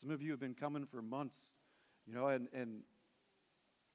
Some 0.00 0.10
of 0.10 0.20
you 0.20 0.32
have 0.32 0.40
been 0.40 0.54
coming 0.54 0.86
for 0.86 1.00
months, 1.00 1.38
you 2.06 2.14
know, 2.14 2.28
and, 2.28 2.48
and 2.52 2.80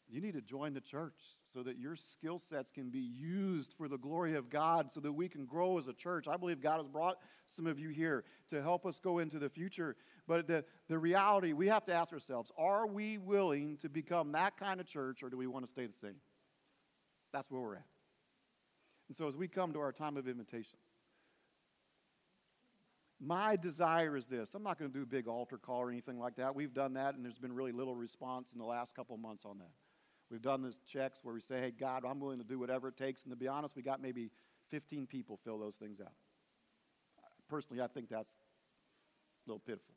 you 0.10 0.22
need 0.22 0.34
to 0.34 0.42
join 0.42 0.74
the 0.74 0.82
church 0.82 1.38
so 1.54 1.64
that 1.64 1.78
your 1.78 1.96
skill 1.96 2.40
sets 2.40 2.72
can 2.72 2.90
be 2.90 3.00
used 3.00 3.74
for 3.78 3.88
the 3.88 3.98
glory 3.98 4.36
of 4.36 4.50
God 4.50 4.92
so 4.92 5.00
that 5.00 5.12
we 5.12 5.30
can 5.30 5.46
grow 5.46 5.78
as 5.78 5.88
a 5.88 5.94
church. 5.94 6.28
I 6.28 6.38
believe 6.38 6.62
God 6.62 6.78
has 6.78 6.88
brought 6.88 7.18
some 7.46 7.68
of 7.68 7.80
you 7.80 7.90
here 7.90 8.24
to 8.50 8.62
help 8.62 8.86
us 8.86 9.00
go 9.00 9.20
into 9.20 9.40
the 9.40 9.50
future. 9.50 9.96
But 10.28 10.48
the, 10.48 10.64
the 10.88 10.98
reality, 10.98 11.54
we 11.54 11.68
have 11.68 11.86
to 11.86 11.94
ask 11.94 12.12
ourselves 12.14 12.52
are 12.58 12.88
we 12.88 13.18
willing 13.18 13.78
to 13.78 13.90
become 13.90 14.32
that 14.34 14.58
kind 14.58 14.80
of 14.80 14.88
church 14.88 15.24
or 15.24 15.30
do 15.30 15.38
we 15.38 15.48
want 15.48 15.66
to 15.66 15.72
stay 15.72 15.86
the 15.86 15.98
same? 16.00 16.16
That's 17.32 17.50
where 17.50 17.62
we're 17.62 17.76
at. 17.76 17.86
And 19.08 19.18
so 19.18 19.28
as 19.28 19.36
we 19.36 19.48
come 19.48 19.74
to 19.74 19.80
our 19.80 19.92
time 19.92 20.18
of 20.18 20.28
invitation, 20.28 20.78
my 23.20 23.56
desire 23.58 24.16
is 24.16 24.28
this. 24.28 24.52
I'm 24.56 24.64
not 24.64 24.80
going 24.80 24.92
to 24.92 24.98
do 24.98 25.04
a 25.04 25.08
big 25.08 25.28
altar 25.28 25.58
call 25.58 25.80
or 25.80 25.90
anything 25.90 26.20
like 26.20 26.38
that. 26.38 26.56
We've 26.56 26.74
done 26.74 26.94
that, 26.94 27.16
and 27.16 27.26
there's 27.26 27.38
been 27.38 27.54
really 27.54 27.74
little 27.74 27.96
response 27.96 28.54
in 28.54 28.60
the 28.60 28.66
last 28.66 28.96
couple 28.96 29.18
months 29.18 29.46
on 29.46 29.58
that. 29.58 29.72
We've 30.32 30.42
done 30.42 30.62
this 30.62 30.80
checks 30.92 31.20
where 31.24 31.34
we 31.34 31.42
say, 31.42 31.60
hey, 31.60 31.72
God, 31.72 32.04
I'm 32.08 32.20
willing 32.20 32.38
to 32.38 32.44
do 32.44 32.60
whatever 32.60 32.90
it 32.90 32.98
takes. 32.98 33.24
And 33.24 33.32
to 33.32 33.36
be 33.36 33.48
honest, 33.48 33.76
we 33.76 33.82
got 33.82 34.02
maybe 34.02 34.30
15 34.70 35.08
people 35.08 35.40
fill 35.44 35.58
those 35.58 35.76
things 35.76 36.00
out. 36.00 36.14
Personally, 37.50 37.82
I 37.82 37.88
think 37.88 38.10
that's 38.10 38.30
a 38.30 39.50
little 39.50 39.60
pitiful. 39.60 39.96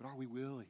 But 0.00 0.06
are 0.06 0.16
we 0.16 0.26
willing 0.26 0.66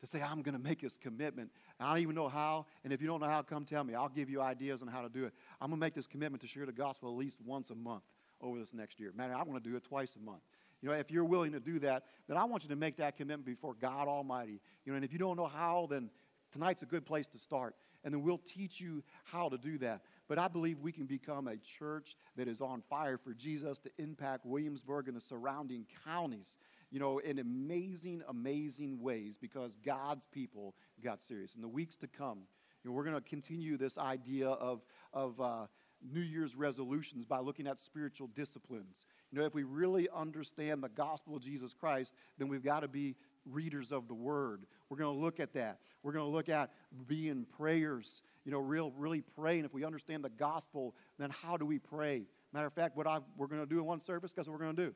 to 0.00 0.06
say, 0.06 0.20
I'm 0.20 0.42
going 0.42 0.56
to 0.56 0.62
make 0.62 0.80
this 0.80 0.96
commitment? 0.96 1.50
I 1.78 1.90
don't 1.90 2.02
even 2.02 2.16
know 2.16 2.28
how. 2.28 2.66
And 2.82 2.92
if 2.92 3.00
you 3.00 3.06
don't 3.06 3.20
know 3.20 3.28
how, 3.28 3.42
come 3.42 3.64
tell 3.64 3.84
me. 3.84 3.94
I'll 3.94 4.08
give 4.08 4.28
you 4.28 4.40
ideas 4.40 4.82
on 4.82 4.88
how 4.88 5.02
to 5.02 5.08
do 5.08 5.24
it. 5.26 5.32
I'm 5.60 5.68
going 5.68 5.78
to 5.78 5.84
make 5.84 5.94
this 5.94 6.08
commitment 6.08 6.40
to 6.42 6.48
share 6.48 6.66
the 6.66 6.72
gospel 6.72 7.10
at 7.10 7.16
least 7.16 7.36
once 7.44 7.70
a 7.70 7.76
month 7.76 8.02
over 8.40 8.58
this 8.58 8.74
next 8.74 8.98
year. 8.98 9.12
Man, 9.16 9.30
I 9.30 9.42
want 9.44 9.62
to 9.62 9.70
do 9.70 9.76
it 9.76 9.84
twice 9.84 10.16
a 10.16 10.24
month. 10.24 10.42
You 10.82 10.88
know, 10.88 10.94
if 10.94 11.10
you're 11.10 11.24
willing 11.24 11.52
to 11.52 11.60
do 11.60 11.78
that, 11.80 12.04
then 12.28 12.36
I 12.36 12.44
want 12.44 12.64
you 12.64 12.68
to 12.70 12.76
make 12.76 12.96
that 12.96 13.16
commitment 13.16 13.46
before 13.46 13.74
God 13.74 14.08
Almighty. 14.08 14.60
You 14.84 14.92
know, 14.92 14.96
and 14.96 15.04
if 15.04 15.12
you 15.12 15.18
don't 15.18 15.36
know 15.36 15.46
how, 15.46 15.86
then 15.88 16.10
tonight's 16.52 16.82
a 16.82 16.86
good 16.86 17.06
place 17.06 17.28
to 17.28 17.38
start. 17.38 17.76
And 18.04 18.12
then 18.12 18.22
we'll 18.22 18.38
teach 18.38 18.80
you 18.80 19.04
how 19.24 19.48
to 19.48 19.56
do 19.56 19.78
that. 19.78 20.02
But 20.28 20.38
I 20.38 20.48
believe 20.48 20.80
we 20.80 20.90
can 20.90 21.06
become 21.06 21.46
a 21.46 21.56
church 21.56 22.16
that 22.36 22.48
is 22.48 22.60
on 22.60 22.82
fire 22.90 23.16
for 23.16 23.32
Jesus 23.32 23.78
to 23.78 23.90
impact 23.98 24.44
Williamsburg 24.44 25.06
and 25.06 25.16
the 25.16 25.20
surrounding 25.20 25.86
counties, 26.04 26.56
you 26.90 26.98
know, 26.98 27.18
in 27.18 27.38
amazing, 27.38 28.22
amazing 28.28 29.00
ways 29.00 29.36
because 29.40 29.76
God's 29.84 30.26
people 30.26 30.74
got 31.02 31.20
serious. 31.20 31.54
In 31.54 31.60
the 31.60 31.68
weeks 31.68 31.96
to 31.98 32.08
come, 32.08 32.38
you 32.82 32.90
know, 32.90 32.96
we're 32.96 33.04
going 33.04 33.14
to 33.14 33.20
continue 33.20 33.76
this 33.76 33.98
idea 33.98 34.48
of, 34.48 34.80
of 35.12 35.40
uh, 35.40 35.66
New 36.10 36.20
Year's 36.20 36.56
resolutions 36.56 37.24
by 37.24 37.38
looking 37.38 37.66
at 37.68 37.78
spiritual 37.78 38.28
disciplines. 38.34 39.06
You 39.32 39.38
know, 39.38 39.46
if 39.46 39.54
we 39.54 39.62
really 39.62 40.08
understand 40.14 40.82
the 40.82 40.90
gospel 40.90 41.36
of 41.36 41.42
Jesus 41.42 41.72
Christ, 41.72 42.14
then 42.38 42.48
we've 42.48 42.62
got 42.62 42.80
to 42.80 42.88
be 42.88 43.16
readers 43.46 43.90
of 43.90 44.06
the 44.06 44.14
word. 44.14 44.66
We're 44.88 44.98
going 44.98 45.14
to 45.14 45.20
look 45.20 45.40
at 45.40 45.54
that. 45.54 45.78
We're 46.02 46.12
going 46.12 46.26
to 46.26 46.30
look 46.30 46.48
at 46.50 46.70
being 47.06 47.46
prayers, 47.56 48.22
you 48.44 48.52
know, 48.52 48.58
real, 48.58 48.92
really 48.96 49.22
praying. 49.22 49.64
If 49.64 49.72
we 49.72 49.84
understand 49.84 50.22
the 50.22 50.30
gospel, 50.30 50.94
then 51.18 51.30
how 51.30 51.56
do 51.56 51.64
we 51.64 51.78
pray? 51.78 52.24
Matter 52.52 52.66
of 52.66 52.74
fact, 52.74 52.96
what 52.96 53.06
I, 53.06 53.20
we're 53.36 53.46
going 53.46 53.62
to 53.62 53.66
do 53.66 53.78
in 53.78 53.86
one 53.86 54.00
service, 54.00 54.32
guess 54.34 54.46
what 54.46 54.52
we're 54.52 54.64
going 54.64 54.76
to 54.76 54.86
do? 54.86 54.94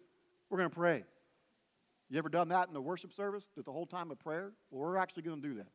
We're 0.51 0.59
going 0.59 0.71
to 0.71 0.77
pray. 0.77 1.05
You 2.11 2.19
ever 2.19 2.29
done 2.29 2.49
that 2.51 2.69
in 2.69 2.75
the 2.75 2.81
worship 2.81 3.13
service, 3.13 3.45
at 3.59 3.65
the 3.65 3.73
whole 3.73 3.87
time 3.87 4.11
of 4.11 4.19
prayer? 4.19 4.53
Well, 4.71 4.83
we're 4.83 4.97
actually 4.97 5.23
going 5.23 5.41
to 5.41 5.49
do 5.49 5.55
that. 5.55 5.67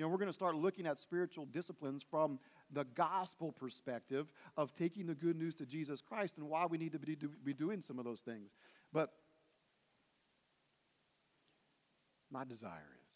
You 0.00 0.06
know, 0.06 0.12
we're 0.12 0.16
going 0.16 0.30
to 0.30 0.32
start 0.32 0.54
looking 0.54 0.86
at 0.86 0.98
spiritual 0.98 1.44
disciplines 1.44 2.02
from 2.02 2.38
the 2.72 2.84
gospel 2.84 3.52
perspective 3.52 4.28
of 4.56 4.74
taking 4.74 5.06
the 5.06 5.14
good 5.14 5.36
news 5.36 5.54
to 5.56 5.66
Jesus 5.66 6.00
Christ 6.00 6.38
and 6.38 6.48
why 6.48 6.64
we 6.64 6.78
need 6.78 6.92
to 6.92 6.98
be, 6.98 7.14
do, 7.14 7.28
be 7.44 7.52
doing 7.52 7.82
some 7.82 7.98
of 7.98 8.06
those 8.06 8.20
things. 8.20 8.48
But 8.94 9.12
my 12.30 12.44
desire 12.46 12.96
is, 13.10 13.14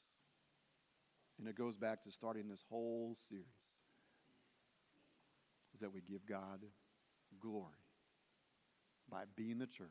and 1.38 1.48
it 1.48 1.56
goes 1.56 1.78
back 1.78 2.04
to 2.04 2.10
starting 2.10 2.50
this 2.50 2.66
whole 2.68 3.16
series, 3.30 3.46
is 5.72 5.80
that 5.80 5.94
we 5.94 6.02
give 6.02 6.26
God 6.26 6.60
glory 7.40 7.72
by 9.10 9.22
being 9.36 9.56
the 9.56 9.66
church 9.66 9.88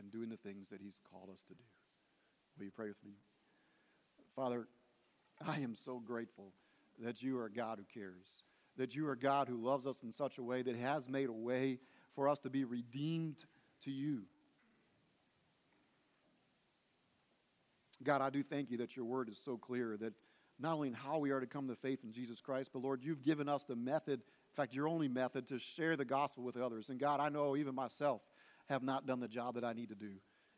and 0.00 0.10
doing 0.10 0.30
the 0.30 0.38
things 0.38 0.70
that 0.70 0.80
He's 0.80 0.98
called 1.12 1.28
us 1.30 1.42
to 1.48 1.52
do. 1.52 1.64
Will 2.56 2.64
you 2.64 2.70
pray 2.70 2.88
with 2.88 3.04
me? 3.04 3.12
Father, 4.34 4.66
I 5.46 5.60
am 5.60 5.74
so 5.74 5.98
grateful 5.98 6.52
that 6.98 7.22
you 7.22 7.38
are 7.38 7.46
a 7.46 7.52
God 7.52 7.78
who 7.78 8.00
cares, 8.00 8.26
that 8.76 8.94
you 8.94 9.06
are 9.08 9.12
a 9.12 9.18
God 9.18 9.48
who 9.48 9.56
loves 9.56 9.86
us 9.86 10.02
in 10.02 10.12
such 10.12 10.38
a 10.38 10.42
way 10.42 10.62
that 10.62 10.76
has 10.76 11.08
made 11.08 11.28
a 11.28 11.32
way 11.32 11.78
for 12.14 12.28
us 12.28 12.38
to 12.40 12.50
be 12.50 12.64
redeemed 12.64 13.36
to 13.84 13.90
you. 13.90 14.22
God, 18.02 18.20
I 18.20 18.30
do 18.30 18.42
thank 18.42 18.70
you 18.70 18.78
that 18.78 18.96
your 18.96 19.04
word 19.04 19.28
is 19.28 19.38
so 19.42 19.56
clear 19.56 19.96
that 19.98 20.12
not 20.58 20.74
only 20.74 20.88
in 20.88 20.94
how 20.94 21.18
we 21.18 21.30
are 21.30 21.40
to 21.40 21.46
come 21.46 21.68
to 21.68 21.76
faith 21.76 22.00
in 22.04 22.12
Jesus 22.12 22.40
Christ, 22.40 22.70
but 22.72 22.82
Lord, 22.82 23.02
you've 23.02 23.22
given 23.22 23.48
us 23.48 23.64
the 23.64 23.76
method, 23.76 24.20
in 24.20 24.56
fact, 24.56 24.74
your 24.74 24.88
only 24.88 25.08
method 25.08 25.46
to 25.48 25.58
share 25.58 25.96
the 25.96 26.04
gospel 26.04 26.44
with 26.44 26.56
others. 26.56 26.90
And 26.90 26.98
God, 26.98 27.20
I 27.20 27.28
know 27.28 27.56
even 27.56 27.74
myself 27.74 28.20
have 28.68 28.82
not 28.82 29.06
done 29.06 29.20
the 29.20 29.28
job 29.28 29.54
that 29.54 29.64
I 29.64 29.72
need 29.72 29.88
to 29.88 29.94
do. 29.94 30.12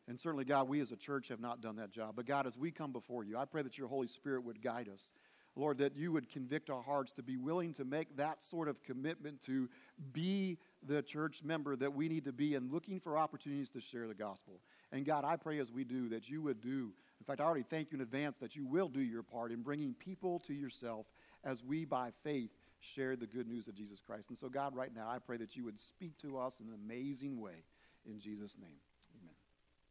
And 0.09 0.19
certainly, 0.19 0.45
God, 0.45 0.69
we 0.69 0.81
as 0.81 0.91
a 0.91 0.97
church 0.97 1.29
have 1.29 1.41
not 1.41 1.61
done 1.61 1.77
that 1.77 1.93
job. 1.93 2.15
But 2.17 2.27
God, 2.27 2.47
as 2.47 2.59
we 2.59 2.71
come 2.71 2.93
before 2.93 3.25
you, 3.25 3.39
I 3.39 3.45
pray 3.45 3.63
that 3.63 3.79
your 3.79 3.89
Holy 3.89 4.09
Spirit 4.09 4.45
would 4.45 4.63
guide 4.63 4.89
us. 4.93 5.13
Lord, 5.55 5.79
that 5.79 5.97
you 5.97 6.13
would 6.13 6.31
convict 6.31 6.71
our 6.71 6.83
hearts 6.83 7.13
to 7.13 7.23
be 7.23 7.37
willing 7.37 7.75
to 7.75 7.85
make 7.85 8.17
that 8.17 8.43
sort 8.43 8.69
of 8.69 8.83
commitment 8.83 9.43
to 9.43 9.69
be 10.13 10.59
the 10.83 11.03
church 11.03 11.43
member 11.45 11.77
that 11.77 11.93
we 11.93 12.09
need 12.09 12.25
to 12.25 12.33
be 12.33 12.55
and 12.55 12.73
looking 12.73 12.99
for 12.99 13.19
opportunities 13.19 13.69
to 13.71 13.81
share 13.81 14.09
the 14.09 14.15
gospel. 14.15 14.61
And 14.93 15.05
God, 15.05 15.25
I 15.25 15.37
pray 15.37 15.59
as 15.59 15.71
we 15.71 15.85
do 15.85 16.09
that 16.09 16.29
you 16.29 16.41
would 16.43 16.63
do, 16.63 16.93
in 17.21 17.27
fact, 17.27 17.41
I 17.41 17.45
already 17.45 17.65
thank 17.69 17.93
you 17.93 17.99
in 17.99 18.03
advance 18.03 18.39
that 18.41 18.57
you 18.57 18.67
will 18.67 18.89
do 18.89 19.01
your 19.01 19.23
part 19.23 19.53
in 19.53 19.63
bringing 19.63 19.95
people 19.95 20.41
to 20.41 20.55
yourself 20.55 21.07
as 21.45 21.63
we, 21.63 21.85
by 21.85 22.11
faith, 22.25 22.51
share 22.81 23.15
the 23.15 23.27
good 23.27 23.47
news 23.47 23.69
of 23.69 23.75
Jesus 23.75 24.01
Christ. 24.05 24.31
And 24.31 24.39
so, 24.39 24.49
God, 24.49 24.75
right 24.75 24.93
now, 24.95 25.09
I 25.09 25.19
pray 25.19 25.37
that 25.37 25.55
you 25.55 25.65
would 25.65 25.79
speak 25.79 26.19
to 26.23 26.39
us 26.39 26.61
in 26.61 26.69
an 26.69 26.75
amazing 26.75 27.41
way. 27.41 27.65
In 28.05 28.19
Jesus' 28.19 28.57
name. 28.61 28.79